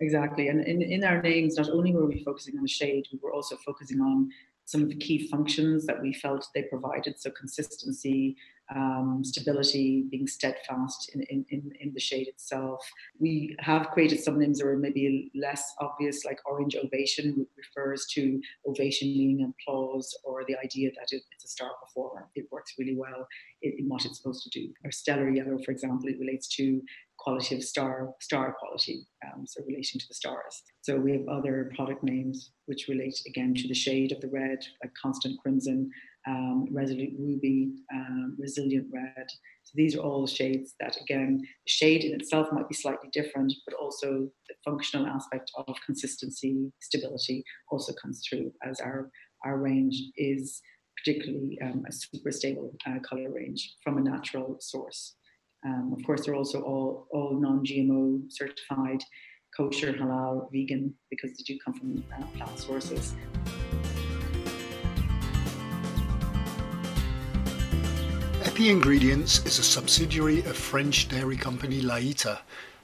Exactly, 0.00 0.48
and 0.48 0.66
in, 0.66 0.82
in 0.82 1.04
our 1.04 1.22
names, 1.22 1.56
not 1.56 1.68
only 1.68 1.94
were 1.94 2.06
we 2.06 2.24
focusing 2.24 2.56
on 2.56 2.62
the 2.62 2.68
shade, 2.68 3.04
we 3.12 3.20
were 3.22 3.32
also 3.32 3.56
focusing 3.56 4.00
on 4.00 4.30
some 4.64 4.82
of 4.82 4.88
the 4.88 4.96
key 4.96 5.28
functions 5.28 5.86
that 5.86 6.00
we 6.00 6.12
felt 6.12 6.46
they 6.54 6.62
provided. 6.62 7.20
So 7.20 7.30
consistency, 7.30 8.36
um, 8.74 9.22
stability, 9.24 10.04
being 10.10 10.26
steadfast 10.26 11.10
in, 11.14 11.22
in, 11.22 11.44
in, 11.50 11.72
in, 11.80 11.92
the 11.92 12.00
shade 12.00 12.28
itself. 12.28 12.80
We 13.18 13.54
have 13.58 13.90
created 13.90 14.20
some 14.20 14.38
names 14.38 14.58
that 14.58 14.66
are 14.66 14.78
maybe 14.78 15.30
less 15.34 15.74
obvious, 15.80 16.24
like 16.24 16.38
orange 16.46 16.76
ovation, 16.76 17.34
which 17.36 17.48
refers 17.56 18.06
to 18.12 18.40
ovation 18.66 19.08
meaning 19.08 19.52
applause 19.52 20.16
or 20.24 20.44
the 20.46 20.56
idea 20.62 20.90
that 20.98 21.08
it, 21.12 21.22
it's 21.32 21.44
a 21.44 21.48
star 21.48 21.70
performer. 21.82 22.28
It 22.34 22.46
works 22.50 22.74
really 22.78 22.96
well 22.96 23.26
in, 23.62 23.72
in, 23.78 23.88
what 23.88 24.04
it's 24.04 24.18
supposed 24.18 24.44
to 24.44 24.60
do. 24.60 24.72
Or 24.84 24.90
stellar 24.90 25.28
yellow, 25.28 25.58
for 25.64 25.72
example, 25.72 26.08
it 26.08 26.18
relates 26.18 26.48
to 26.56 26.80
quality 27.22 27.54
of 27.54 27.62
star, 27.62 28.12
star 28.20 28.56
quality, 28.58 29.06
um, 29.24 29.46
so 29.46 29.62
relating 29.66 29.98
to 30.00 30.08
the 30.08 30.14
stars. 30.14 30.54
So 30.80 30.96
we 30.96 31.12
have 31.12 31.28
other 31.28 31.70
product 31.76 32.02
names 32.02 32.50
which 32.66 32.88
relate 32.88 33.18
again 33.26 33.54
to 33.54 33.68
the 33.68 33.74
shade 33.74 34.10
of 34.12 34.20
the 34.20 34.28
red, 34.28 34.58
like 34.82 34.92
constant 35.00 35.38
crimson, 35.40 35.90
um, 36.26 36.66
resolute 36.70 37.14
ruby, 37.18 37.72
um, 37.94 38.36
resilient 38.38 38.88
red. 38.92 39.26
So 39.64 39.72
these 39.74 39.94
are 39.96 40.00
all 40.00 40.26
shades 40.26 40.74
that, 40.80 40.96
again, 41.00 41.38
the 41.40 41.70
shade 41.80 42.04
in 42.04 42.12
itself 42.18 42.48
might 42.52 42.68
be 42.68 42.74
slightly 42.74 43.08
different, 43.12 43.52
but 43.66 43.74
also 43.74 44.28
the 44.48 44.54
functional 44.64 45.06
aspect 45.06 45.50
of 45.56 45.76
consistency, 45.86 46.72
stability 46.80 47.44
also 47.70 47.92
comes 48.00 48.22
through 48.26 48.52
as 48.64 48.80
our, 48.80 49.10
our 49.44 49.58
range 49.58 49.96
is 50.16 50.60
particularly 50.98 51.58
um, 51.62 51.84
a 51.88 51.92
super 51.92 52.30
stable 52.30 52.72
uh, 52.86 52.98
color 53.08 53.30
range 53.30 53.76
from 53.82 53.98
a 53.98 54.00
natural 54.00 54.56
source. 54.60 55.16
Um, 55.64 55.94
of 55.96 56.04
course, 56.04 56.26
they're 56.26 56.34
also 56.34 56.60
all, 56.62 57.06
all 57.10 57.38
non-GMO 57.38 58.32
certified, 58.32 59.02
kosher, 59.56 59.92
halal, 59.92 60.50
vegan, 60.50 60.94
because 61.10 61.30
they 61.36 61.44
do 61.44 61.58
come 61.64 61.74
from 61.74 62.04
uh, 62.18 62.24
plant 62.36 62.58
sources. 62.58 63.14
Epi 68.44 68.70
Ingredients 68.70 69.46
is 69.46 69.58
a 69.58 69.62
subsidiary 69.62 70.40
of 70.40 70.56
French 70.56 71.08
dairy 71.08 71.36
company 71.36 71.80
Laita, 71.80 72.40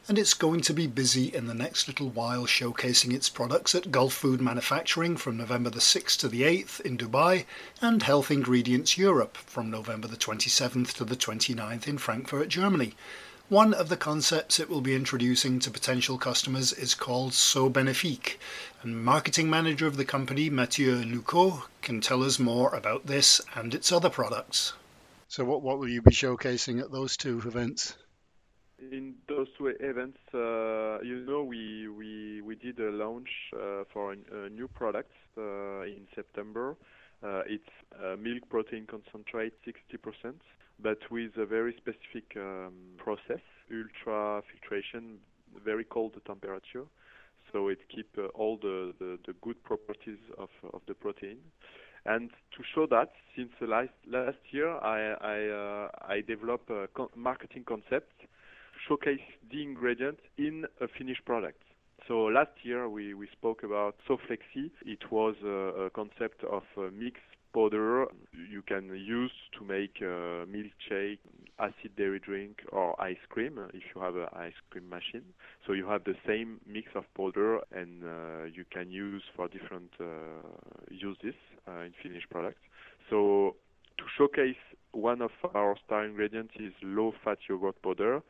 and 0.09 0.18
it's 0.18 0.33
going 0.33 0.62
to 0.62 0.73
be 0.73 0.87
busy 0.87 1.27
in 1.35 1.47
the 1.47 1.55
next 1.55 1.87
little 1.87 2.09
while 2.09 2.47
showcasing 2.47 3.12
its 3.12 3.29
products 3.29 3.75
at 3.75 3.90
Gulfood 3.90 4.40
Manufacturing 4.40 5.18
from 5.18 5.37
November 5.37 5.68
the 5.68 5.81
6th 5.81 6.18
to 6.21 6.29
the 6.29 6.42
8th 6.42 6.81
in 6.81 6.97
Dubai 6.97 7.44
and 7.83 8.03
Health 8.03 8.31
Ingredients 8.31 8.97
Europe 8.97 9.37
from 9.37 9.71
November 9.71 10.09
the 10.09 10.16
27th 10.16 10.94
to 10.94 11.05
the 11.05 11.14
29th 11.14 11.87
in 11.87 11.99
Frankfurt, 11.99 12.49
Germany. 12.49 12.94
One 13.51 13.75
of 13.75 13.90
the 13.90 13.99
concepts 13.99 14.59
it 14.59 14.71
will 14.71 14.81
be 14.81 14.94
introducing 14.94 15.59
to 15.61 15.71
potential 15.71 16.16
customers 16.16 16.73
is 16.73 16.94
called 16.94 17.35
So 17.35 17.68
Benefique, 17.68 18.38
and 18.83 19.05
marketing 19.05 19.51
manager 19.51 19.87
of 19.87 19.99
the 19.99 20.07
company, 20.07 20.49
Mathieu 20.49 21.05
Lucot, 21.05 21.64
can 21.83 22.01
tell 22.01 22.25
us 22.25 22.38
more 22.38 22.75
about 22.75 23.07
this 23.09 23.42
and 23.55 23.75
its 23.75 23.92
other 23.92 24.09
products. 24.09 24.73
So, 25.29 25.44
what, 25.44 25.61
what 25.61 25.79
will 25.79 25.88
you 25.88 26.01
be 26.01 26.12
showcasing 26.12 26.81
at 26.81 26.92
those 26.92 27.14
two 27.14 27.42
events? 27.44 27.94
In 28.81 29.14
those 29.29 29.49
two 29.59 29.69
events, 29.81 30.19
uh, 30.33 31.01
you 31.03 31.25
know, 31.27 31.43
we, 31.43 31.88
we, 31.88 32.41
we 32.43 32.55
did 32.55 32.79
a 32.79 32.91
launch 32.91 33.29
uh, 33.53 33.83
for 33.93 34.12
a, 34.12 34.17
a, 34.45 34.49
new 34.51 34.69
product 34.69 35.11
uh, 35.37 35.83
in 35.83 36.07
September. 36.14 36.77
Uh, 37.23 37.43
it's 37.47 37.64
milk 38.21 38.49
protein 38.49 38.87
concentrate 38.87 39.53
60% 39.67 40.35
but 40.81 40.99
with 41.11 41.37
a 41.37 41.47
very 41.47 41.75
specific 41.77 42.37
um, 42.37 42.73
process, 42.97 43.43
ultra 43.71 44.43
filtration, 44.51 45.19
very 45.64 45.85
cold 45.85 46.14
temperature. 46.27 46.85
So 47.53 47.69
it 47.69 47.79
keeps 47.88 48.17
uh, 48.19 48.27
all 48.35 48.59
the, 48.61 48.93
the, 48.99 49.19
the, 49.27 49.33
good 49.41 49.62
properties 49.64 50.19
of, 50.37 50.51
of 50.73 50.83
the 50.87 50.95
protein. 50.95 51.38
And 52.05 52.31
to 52.31 52.62
show 52.75 52.87
that, 52.87 53.11
since 53.35 53.51
last 53.61 53.91
last 54.09 54.38
year, 54.51 54.71
I 54.71 55.14
I, 55.21 55.49
uh, 55.49 55.88
I 56.07 56.21
developed 56.21 56.71
a 56.71 56.88
marketing 57.17 57.64
concept 57.67 58.12
showcase 58.87 59.21
the 59.51 59.62
ingredient 59.62 60.19
in 60.37 60.64
a 60.81 60.88
finished 60.99 61.25
product. 61.25 61.62
So 62.07 62.25
last 62.25 62.53
year 62.62 62.88
we, 62.88 63.14
we 63.14 63.29
spoke 63.33 63.62
about 63.62 63.97
SoFlexi. 64.09 64.71
It 64.87 65.11
was 65.11 65.35
a, 65.45 65.87
a 65.87 65.91
concept 65.91 66.45
of 66.45 66.62
a 66.77 66.91
mix 66.91 67.21
powder 67.55 68.07
you 68.51 68.62
can 68.62 68.85
use 68.95 69.33
to 69.59 69.64
make 69.64 69.97
uh, 70.01 70.45
milkshake, 70.47 71.19
acid 71.59 71.91
dairy 71.97 72.21
drink, 72.21 72.59
or 72.73 73.01
ice 73.01 73.17
cream 73.29 73.59
if 73.75 73.83
you 73.95 74.01
have 74.01 74.17
an 74.17 74.29
ice 74.33 74.53
cream 74.71 74.88
machine. 74.88 75.25
So 75.67 75.73
you 75.73 75.87
have 75.88 76.05
the 76.05 76.14
same 76.27 76.61
mix 76.67 76.88
of 76.95 77.05
powder, 77.17 77.61
and 77.73 78.05
uh, 78.05 78.45
you 78.45 78.64
can 78.71 78.91
use 78.91 79.23
for 79.35 79.49
different 79.49 79.91
uh, 80.01 80.05
uses 80.91 81.35
uh, 81.67 81.81
in 81.81 81.93
finished 82.03 82.31
products. 82.31 82.61
So 83.11 83.57
to 83.99 84.05
showcase 84.17 84.57
one 84.93 85.21
of 85.23 85.31
our 85.55 85.77
star 85.85 86.05
ingredients 86.05 86.55
is 86.59 86.73
low-fat 86.83 87.38
yogurt 87.49 87.81
powder. 87.83 88.23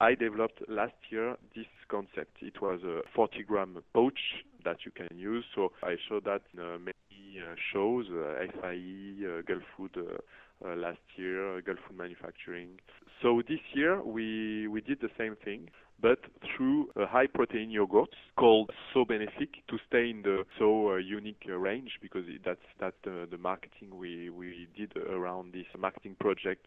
I 0.00 0.14
developed 0.14 0.62
last 0.68 0.94
year 1.10 1.36
this 1.54 1.66
concept. 1.88 2.36
It 2.42 2.60
was 2.60 2.80
a 2.84 3.00
40 3.14 3.42
gram 3.44 3.78
pouch 3.94 4.18
that 4.64 4.78
you 4.84 4.90
can 4.90 5.16
use. 5.16 5.44
So 5.54 5.72
I 5.82 5.96
showed 6.08 6.24
that 6.24 6.42
in 6.52 6.60
uh, 6.60 6.78
many 6.78 7.40
uh, 7.40 7.54
shows, 7.72 8.06
uh, 8.10 8.44
FIE, 8.60 9.24
uh, 9.24 9.42
Gulf 9.46 9.62
Food 9.76 9.96
uh, 9.96 10.68
uh, 10.68 10.76
last 10.76 11.00
year, 11.16 11.62
Gulf 11.62 11.78
Food 11.88 11.96
Manufacturing. 11.96 12.78
So 13.22 13.40
this 13.48 13.60
year 13.72 14.02
we, 14.02 14.68
we 14.68 14.82
did 14.82 15.00
the 15.00 15.08
same 15.16 15.34
thing, 15.42 15.70
but 16.02 16.18
through 16.44 16.90
a 16.96 17.06
high 17.06 17.26
protein 17.26 17.70
yogurt 17.70 18.10
called 18.36 18.70
So 18.92 19.06
Benefic 19.06 19.64
to 19.68 19.78
stay 19.88 20.10
in 20.10 20.20
the 20.22 20.44
so 20.58 20.96
unique 20.96 21.44
range 21.48 21.92
because 22.02 22.24
that's 22.44 22.96
the, 23.04 23.26
the 23.30 23.38
marketing 23.38 23.96
we, 23.96 24.28
we 24.28 24.68
did 24.76 24.94
around 25.08 25.54
this 25.54 25.64
marketing 25.78 26.16
project 26.20 26.66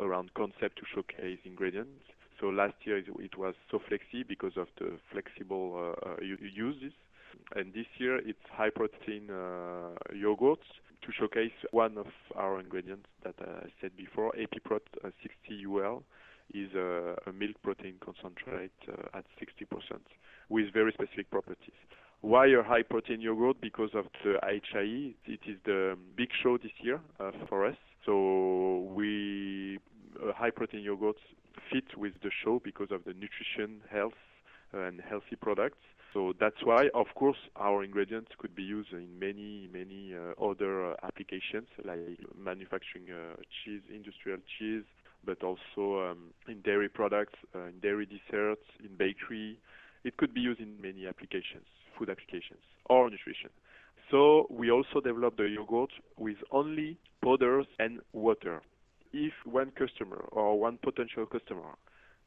around 0.00 0.32
concept 0.34 0.78
to 0.78 0.84
showcase 0.94 1.38
ingredients. 1.44 2.04
So 2.42 2.48
last 2.48 2.74
year 2.82 2.98
it 2.98 3.38
was 3.38 3.54
so 3.70 3.78
SoFlexi 3.78 4.26
because 4.26 4.56
of 4.56 4.66
the 4.76 4.98
flexible 5.12 5.94
uh, 5.94 6.10
uh 6.10 6.16
uses, 6.20 6.92
and 7.54 7.72
this 7.72 7.86
year 7.98 8.18
it's 8.18 8.42
high 8.50 8.70
protein 8.70 9.30
uh, 9.30 9.94
yogurts 10.12 10.66
to 11.02 11.12
showcase 11.16 11.54
one 11.70 11.96
of 11.96 12.08
our 12.34 12.58
ingredients 12.58 13.06
that 13.22 13.36
I 13.40 13.68
said 13.80 13.92
before, 13.96 14.32
EpiProt 14.32 14.80
60 15.22 15.66
UL 15.68 16.02
is 16.52 16.74
a, 16.74 17.14
a, 17.28 17.32
milk 17.32 17.54
protein 17.62 17.94
concentrate 18.04 18.72
uh, 18.88 19.18
at 19.18 19.24
60% 19.40 20.00
with 20.48 20.72
very 20.72 20.90
specific 20.92 21.30
properties. 21.30 21.78
Why 22.22 22.46
a 22.48 22.62
high 22.64 22.82
protein 22.82 23.20
yogurt? 23.20 23.60
Because 23.60 23.90
of 23.94 24.06
the 24.24 24.38
HIE. 24.42 25.14
It 25.26 25.40
is 25.46 25.58
the 25.64 25.96
big 26.16 26.28
show 26.42 26.58
this 26.58 26.72
year 26.80 27.00
uh, 27.20 27.30
for 27.48 27.66
us. 27.66 27.76
So 28.04 28.88
we 28.94 29.78
uh, 30.20 30.32
high 30.32 30.50
protein 30.50 30.84
yogurts 30.84 31.22
fit 31.70 31.96
with 31.96 32.12
the 32.22 32.30
show 32.44 32.60
because 32.64 32.90
of 32.90 33.04
the 33.04 33.14
nutrition, 33.14 33.80
health, 33.90 34.14
uh, 34.74 34.80
and 34.80 35.00
healthy 35.00 35.36
products. 35.36 35.78
So 36.12 36.34
that's 36.38 36.62
why, 36.64 36.88
of 36.94 37.06
course, 37.14 37.38
our 37.56 37.82
ingredients 37.82 38.32
could 38.38 38.54
be 38.54 38.62
used 38.62 38.92
in 38.92 39.18
many, 39.18 39.68
many 39.72 40.14
uh, 40.14 40.42
other 40.42 40.92
uh, 40.92 40.94
applications 41.02 41.68
like 41.84 42.00
manufacturing 42.38 43.06
uh, 43.10 43.36
cheese, 43.64 43.80
industrial 43.92 44.38
cheese, 44.58 44.84
but 45.24 45.42
also 45.42 46.10
um, 46.10 46.18
in 46.48 46.60
dairy 46.60 46.88
products, 46.88 47.38
uh, 47.54 47.66
in 47.66 47.78
dairy 47.80 48.06
desserts, 48.06 48.64
in 48.80 48.94
bakery. 48.96 49.58
It 50.04 50.16
could 50.18 50.34
be 50.34 50.40
used 50.40 50.60
in 50.60 50.80
many 50.82 51.06
applications, 51.06 51.64
food 51.98 52.10
applications, 52.10 52.60
or 52.86 53.08
nutrition. 53.08 53.50
So 54.10 54.46
we 54.50 54.70
also 54.70 55.00
developed 55.02 55.38
the 55.38 55.48
yogurt 55.48 55.92
with 56.18 56.36
only 56.50 56.98
powders 57.22 57.66
and 57.78 58.00
water 58.12 58.60
if 59.12 59.32
one 59.44 59.70
customer 59.72 60.24
or 60.32 60.58
one 60.58 60.78
potential 60.82 61.26
customer 61.26 61.76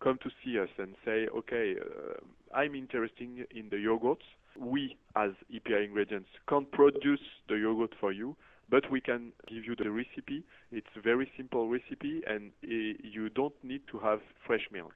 come 0.01 0.17
to 0.23 0.29
see 0.43 0.59
us 0.59 0.69
and 0.77 0.95
say, 1.05 1.27
okay, 1.35 1.75
uh, 1.79 2.55
I'm 2.55 2.75
interested 2.75 3.47
in 3.51 3.69
the 3.69 3.77
yogurts, 3.77 4.25
we 4.59 4.97
as 5.15 5.31
EPI 5.53 5.85
ingredients 5.85 6.29
can't 6.47 6.69
produce 6.71 7.19
the 7.49 7.55
yogurt 7.55 7.93
for 7.99 8.11
you, 8.11 8.35
but 8.69 8.89
we 8.91 9.01
can 9.01 9.31
give 9.47 9.65
you 9.65 9.75
the 9.75 9.89
recipe. 9.89 10.43
It's 10.71 10.87
a 10.97 11.01
very 11.01 11.31
simple 11.37 11.69
recipe, 11.69 12.21
and 12.27 12.51
uh, 12.63 12.67
you 13.03 13.29
don't 13.29 13.53
need 13.63 13.81
to 13.91 13.99
have 13.99 14.19
fresh 14.45 14.67
milk. 14.71 14.93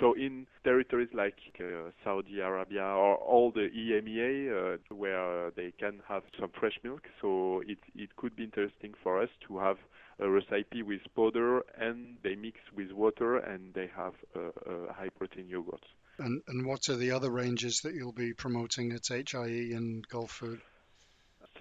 So 0.00 0.14
in 0.14 0.46
territories 0.64 1.10
like 1.12 1.36
uh, 1.60 1.90
Saudi 2.02 2.40
Arabia 2.40 2.82
or 2.82 3.16
all 3.16 3.52
the 3.52 3.68
EMEA, 3.68 4.74
uh, 4.74 4.94
where 4.94 5.50
they 5.50 5.72
can 5.78 6.00
have 6.08 6.22
some 6.40 6.50
fresh 6.58 6.78
milk, 6.82 7.02
so 7.20 7.62
it 7.66 7.78
it 7.94 8.16
could 8.16 8.34
be 8.34 8.44
interesting 8.44 8.94
for 9.02 9.22
us 9.22 9.28
to 9.46 9.58
have 9.58 9.76
a 10.22 10.30
recipe 10.30 10.82
with 10.82 11.00
powder 11.16 11.62
and 11.78 12.16
they 12.22 12.34
mix 12.34 12.58
with 12.74 12.92
water 12.92 13.38
and 13.38 13.74
they 13.74 13.88
have 13.94 14.14
a, 14.34 14.70
a 14.70 14.92
high 14.92 15.08
protein 15.18 15.48
yogurt. 15.48 15.84
And, 16.18 16.42
and 16.46 16.64
what 16.66 16.88
are 16.88 16.96
the 16.96 17.10
other 17.10 17.30
ranges 17.30 17.80
that 17.80 17.94
you'll 17.94 18.12
be 18.12 18.32
promoting 18.32 18.92
at 18.92 19.08
HIE 19.08 19.72
and 19.74 20.06
Gulfood? 20.08 20.60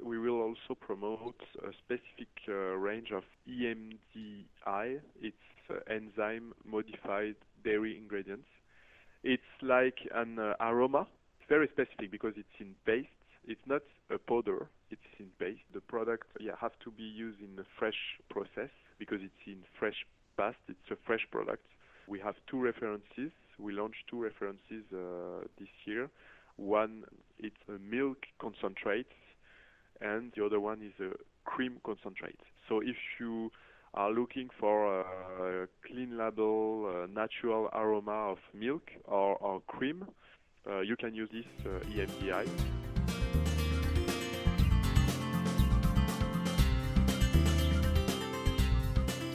We 0.04 0.17
will 0.17 0.41
also 0.41 0.76
promote 0.80 1.41
a 1.63 1.71
specific 1.74 2.30
uh, 2.47 2.54
range 2.54 3.12
of 3.12 3.24
EMDI. 3.47 5.00
It's 5.21 5.36
uh, 5.69 5.76
enzyme 5.89 6.54
modified 6.65 7.36
dairy 7.63 7.97
ingredients. 7.97 8.47
It's 9.24 9.43
like 9.62 9.97
an 10.13 10.39
uh, 10.39 10.54
aroma. 10.60 11.08
It's 11.39 11.50
very 11.50 11.67
specific 11.67 12.12
because 12.12 12.34
it's 12.36 12.60
in 12.60 12.76
paste 12.86 13.10
it's 13.47 13.62
not 13.65 13.82
a 14.10 14.17
powder, 14.17 14.67
it's 14.89 15.01
in 15.19 15.27
paste. 15.39 15.62
The 15.73 15.82
product 15.82 16.27
yeah, 16.39 16.54
have 16.60 16.73
to 16.84 16.91
be 16.91 17.04
used 17.04 17.39
in 17.39 17.58
a 17.60 17.65
fresh 17.77 18.19
process 18.30 18.69
because 18.99 19.19
it's 19.21 19.47
in 19.47 19.58
fresh 19.80 20.06
past, 20.38 20.58
it's 20.67 20.91
a 20.91 20.95
fresh 21.06 21.25
product. 21.32 21.65
We 22.08 22.19
have 22.19 22.36
two 22.49 22.60
references. 22.60 23.32
We 23.60 23.73
launched 23.73 24.04
two 24.10 24.21
references 24.21 24.84
uh, 24.93 25.45
this 25.60 25.69
year. 25.86 26.10
One, 26.58 27.04
it's 27.39 27.56
a 27.69 27.80
milk 27.80 28.17
concentrate, 28.39 29.12
and 30.01 30.32
the 30.36 30.45
other 30.45 30.60
one 30.60 30.82
is 30.82 30.93
a 30.99 31.15
cream 31.49 31.77
concentrate. 31.84 32.39
So 32.67 32.82
if 32.82 32.97
you 33.19 33.51
are 33.93 34.12
looking 34.12 34.49
for 34.60 35.01
a 35.01 35.67
clean 35.86 36.17
label, 36.17 37.04
a 37.04 37.08
natural 37.08 37.69
aroma 37.73 38.32
of 38.32 38.38
milk 38.54 38.89
or, 39.06 39.36
or 39.38 39.62
cream, 39.67 40.06
uh, 40.69 40.82
you 40.82 40.95
can 40.95 41.13
use 41.13 41.30
this 41.32 41.45
uh, 41.65 41.80
EMDI. 41.89 42.80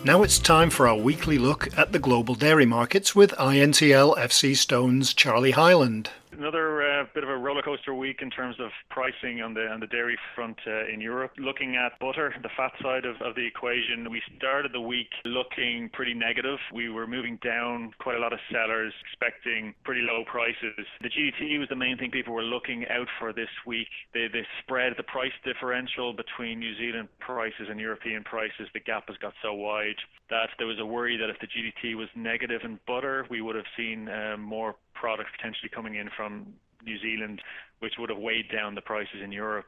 Now 0.07 0.23
it's 0.23 0.38
time 0.38 0.71
for 0.71 0.87
our 0.87 0.95
weekly 0.97 1.37
look 1.37 1.77
at 1.77 1.90
the 1.90 1.99
global 1.99 2.37
dairy 2.37 2.64
markets 2.64 3.16
with 3.16 3.33
INTL 3.33 4.16
FC 4.16 4.57
Stone's 4.57 5.12
Charlie 5.12 5.51
Highland. 5.51 6.11
another 6.31 6.81
uh, 6.81 6.86
uh, 6.96 7.04
bit 7.14 7.24
of 7.24 7.30
a 7.30 7.37
roller 7.37 7.62
coaster 7.62 7.94
week 7.94 8.18
in 8.22 8.30
terms 8.30 8.56
of 8.61 8.70
pricing 8.90 9.42
on 9.42 9.54
the 9.54 9.66
on 9.66 9.80
the 9.80 9.87
dairy 9.87 10.16
front 10.35 10.59
uh, 10.66 10.87
in 10.92 11.00
Europe. 11.00 11.32
Looking 11.38 11.76
at 11.76 11.98
butter, 11.98 12.35
the 12.42 12.50
fat 12.56 12.72
side 12.82 13.04
of, 13.04 13.16
of 13.22 13.35
the 13.35 13.46
equation, 13.46 14.11
we 14.11 14.22
started 14.37 14.72
the 14.72 14.80
week 14.80 15.11
looking 15.24 15.90
pretty 15.92 16.14
negative. 16.14 16.59
We 16.72 16.88
were 16.88 17.06
moving 17.06 17.38
down 17.42 17.92
quite 17.98 18.16
a 18.16 18.20
lot 18.20 18.32
of 18.32 18.38
sellers, 18.50 18.92
expecting 19.04 19.74
pretty 19.85 20.02
low 20.02 20.24
prices. 20.24 20.87
The 21.02 21.11
GDT 21.11 21.59
was 21.59 21.68
the 21.68 21.76
main 21.76 21.98
thing 21.98 22.11
people 22.11 22.35
were 22.35 22.42
looking 22.42 22.87
out 22.88 23.09
for 23.18 23.32
this 23.32 23.50
week. 23.66 23.88
The 24.14 24.28
the 24.32 24.42
spread, 24.62 24.94
the 24.96 25.04
price 25.04 25.37
differential 25.44 26.12
between 26.12 26.61
New 26.61 26.76
Zealand 26.76 27.09
prices 27.20 27.68
and 27.68 27.78
European 27.80 28.24
prices, 28.24 28.68
the 28.72 28.80
gap 28.80 29.09
has 29.09 29.16
got 29.18 29.35
so 29.42 29.54
wide 29.54 29.96
that 30.30 30.48
there 30.59 30.66
was 30.66 30.78
a 30.80 30.87
worry 30.87 31.16
that 31.16 31.30
if 31.30 31.38
the 31.40 31.46
GDT 31.46 31.96
was 31.96 32.09
negative 32.16 32.62
in 32.64 32.80
butter, 32.87 33.26
we 33.30 33.40
would 33.40 33.54
have 33.54 33.70
seen 33.76 34.09
um, 34.09 34.40
more 34.40 34.74
products 34.94 35.30
potentially 35.37 35.70
coming 35.72 35.96
in 35.96 36.09
from 36.16 36.46
New 36.87 36.99
Zealand, 37.01 37.42
which 37.81 37.94
would 37.99 38.11
have 38.11 38.18
weighed 38.18 38.51
down 38.51 38.75
the 38.75 38.81
prices 38.81 39.20
in 39.22 39.33
Europe. 39.33 39.66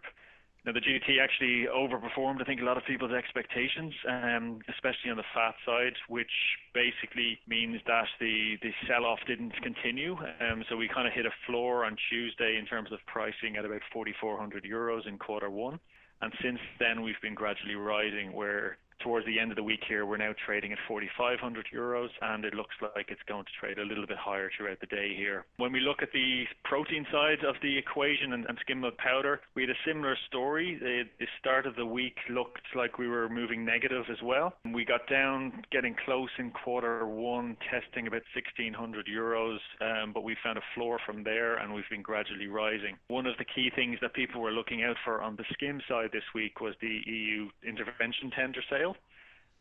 Now, 0.66 0.72
the 0.72 0.81
GT 0.81 1.22
actually 1.22 1.66
overperformed, 1.70 2.42
I 2.42 2.44
think, 2.44 2.61
a 2.61 2.64
lot 2.64 2.76
of 2.76 2.85
people's 2.85 3.12
expectations, 3.12 3.94
um, 4.09 4.59
especially 4.68 5.11
on 5.11 5.16
the 5.16 5.24
fat 5.33 5.54
side, 5.64 5.94
which 6.09 6.33
basically 6.74 7.38
means 7.46 7.81
that 7.87 8.07
the, 8.20 8.59
the 8.61 8.70
sell 8.87 9.07
off 9.07 9.20
didn't 9.26 9.54
continue. 9.62 10.16
Um, 10.40 10.64
so 10.68 10.76
we 10.76 10.88
kind 10.88 11.07
of 11.07 11.14
hit 11.14 11.26
a 11.26 11.33
floor 11.46 11.85
on 11.85 11.96
Tuesday 12.11 12.59
in 12.59 12.66
terms 12.66 12.92
of 12.92 12.98
pricing 13.07 13.57
at 13.57 13.64
about 13.64 13.81
4,400 13.92 14.64
euros 14.64 15.07
in 15.07 15.16
quarter 15.16 15.48
one. 15.48 15.78
And 16.20 16.33
since 16.42 16.59
then, 16.81 17.02
we've 17.02 17.20
been 17.22 17.35
gradually 17.35 17.76
rising, 17.76 18.33
where 18.33 18.78
towards 19.00 19.26
the 19.26 19.38
end 19.38 19.50
of 19.50 19.56
the 19.56 19.62
week 19.62 19.80
here, 19.88 20.06
we're 20.06 20.16
now 20.16 20.32
trading 20.44 20.72
at 20.72 20.78
4,500 20.87 21.66
euros, 21.74 22.08
and 22.22 22.44
it 22.44 22.54
looks 22.54 22.74
like 22.82 23.06
it's 23.08 23.22
going 23.28 23.44
to 23.44 23.50
trade 23.61 23.78
a 23.78 23.84
little 23.84 24.06
bit 24.06 24.16
higher 24.16 24.50
throughout 24.56 24.80
the 24.80 24.87
day 24.87 25.14
here. 25.16 25.44
When 25.56 25.72
we 25.72 25.80
look 25.80 26.02
at 26.02 26.12
the 26.12 26.44
protein 26.64 27.06
side 27.12 27.44
of 27.46 27.54
the 27.62 27.76
equation 27.78 28.32
and, 28.32 28.46
and 28.46 28.58
skim 28.61 28.80
milk 28.80 28.96
powder, 28.98 29.40
we 29.54 29.62
had 29.62 29.70
a 29.70 29.84
similar 29.87 30.16
story. 30.26 30.78
The, 30.80 31.02
the 31.18 31.26
start 31.38 31.66
of 31.66 31.76
the 31.76 31.87
week 31.87 32.16
looked 32.30 32.66
like 32.74 32.98
we 32.98 33.08
were 33.08 33.28
moving 33.28 33.64
negative 33.64 34.04
as 34.11 34.18
well. 34.22 34.54
We 34.72 34.84
got 34.84 35.06
down, 35.08 35.62
getting 35.70 35.94
close 36.04 36.30
in 36.38 36.50
quarter 36.50 37.06
one, 37.06 37.56
testing 37.70 38.06
about 38.06 38.22
1,600 38.34 39.06
euros, 39.06 39.58
um, 39.80 40.12
but 40.12 40.24
we 40.24 40.37
found 40.42 40.58
a 40.58 40.62
floor 40.74 40.98
from 41.06 41.24
there, 41.24 41.56
and 41.56 41.72
we've 41.72 41.88
been 41.90 42.02
gradually 42.02 42.46
rising. 42.46 42.96
One 43.08 43.26
of 43.26 43.37
the 43.38 43.44
key 43.44 43.70
things 43.74 43.98
that 44.02 44.14
people 44.14 44.40
were 44.40 44.52
looking 44.52 44.82
out 44.82 44.96
for 45.04 45.22
on 45.22 45.37
the 45.37 45.44
skim 45.52 45.80
side 45.88 46.11
this 46.12 46.22
week 46.34 46.61
was 46.61 46.74
the 46.80 47.00
EU 47.06 47.48
intervention 47.66 48.30
tender 48.30 48.62
sale 48.70 48.88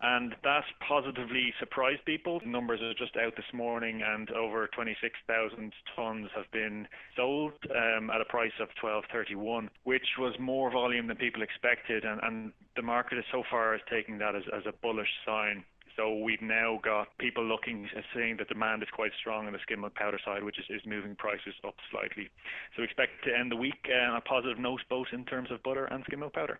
and 0.02 0.36
that 0.44 0.64
positively 0.88 1.54
surprised 1.60 2.06
people. 2.06 2.40
The 2.40 2.50
numbers 2.50 2.82
are 2.82 2.94
just 2.94 3.18
out 3.18 3.36
this 3.36 3.52
morning, 3.54 4.02
and 4.06 4.30
over 4.32 4.68
26,000 4.68 5.74
tons 5.96 6.30
have 6.36 6.50
been 6.52 6.88
sold 7.16 7.54
um, 7.72 8.12
at 8.12 8.22
a 8.22 8.26
price 8.26 8.52
of 8.62 8.70
12.31, 8.84 9.70
which 9.84 10.06
was 10.20 10.36
more 10.40 10.72
volume 10.72 11.08
than 11.08 11.18
people 11.18 11.42
expected, 11.42 12.06
and, 12.06 12.22
and 12.24 12.52
the 12.76 12.84
market 12.84 13.18
is 13.18 13.26
so 13.32 13.44
far 13.50 13.74
is 13.74 13.82
taking 13.90 14.20
that 14.20 14.36
as, 14.36 14.44
as 14.56 14.64
a 14.68 14.74
bullish 14.84 15.10
sign. 15.26 15.64
So 15.96 16.16
we've 16.16 16.44
now 16.44 16.80
got 16.84 17.08
people 17.18 17.44
looking, 17.44 17.90
saying 18.14 18.38
that 18.38 18.50
demand 18.50 18.84
is 18.84 18.90
quite 18.94 19.12
strong 19.20 19.48
on 19.48 19.54
the 19.54 19.60
skim 19.64 19.82
milk 19.82 19.96
powder 19.96 20.20
side, 20.24 20.44
which 20.44 20.60
is, 20.60 20.66
is 20.70 20.82
moving 20.86 21.16
prices 21.16 21.56
up 21.66 21.74
slightly. 21.90 22.30
So 22.76 22.82
we 22.82 22.84
expect 22.84 23.24
to 23.26 23.36
end 23.36 23.52
the 23.52 23.56
week 23.56 23.90
uh, 23.90 24.12
on 24.12 24.18
a 24.18 24.22
positive 24.22 24.60
note, 24.60 24.82
both 24.92 25.08
in 25.12 25.26
terms 25.26 25.50
of 25.50 25.64
butter 25.64 25.86
and 25.86 26.04
skim 26.06 26.20
milk 26.20 26.34
powder. 26.34 26.60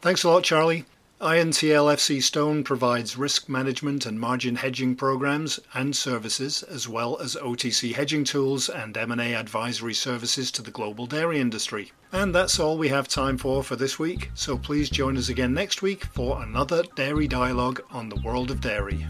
Thanks 0.00 0.24
a 0.24 0.30
lot, 0.30 0.44
Charlie. 0.44 0.86
INTL 1.24 1.90
FCstone 1.90 2.62
provides 2.66 3.16
risk 3.16 3.48
management 3.48 4.04
and 4.04 4.20
margin 4.20 4.56
hedging 4.56 4.94
programs 4.94 5.58
and 5.72 5.96
services 5.96 6.62
as 6.62 6.86
well 6.86 7.18
as 7.18 7.34
OTC 7.36 7.94
hedging 7.94 8.24
tools 8.24 8.68
and 8.68 8.94
M&A 8.94 9.34
advisory 9.34 9.94
services 9.94 10.50
to 10.50 10.60
the 10.60 10.70
global 10.70 11.06
dairy 11.06 11.40
industry. 11.40 11.92
And 12.12 12.34
that's 12.34 12.60
all 12.60 12.76
we 12.76 12.88
have 12.88 13.08
time 13.08 13.38
for 13.38 13.62
for 13.62 13.74
this 13.74 13.98
week, 13.98 14.32
so 14.34 14.58
please 14.58 14.90
join 14.90 15.16
us 15.16 15.30
again 15.30 15.54
next 15.54 15.80
week 15.80 16.04
for 16.04 16.42
another 16.42 16.82
dairy 16.94 17.26
dialogue 17.26 17.82
on 17.90 18.10
the 18.10 18.20
world 18.20 18.50
of 18.50 18.60
dairy. 18.60 19.06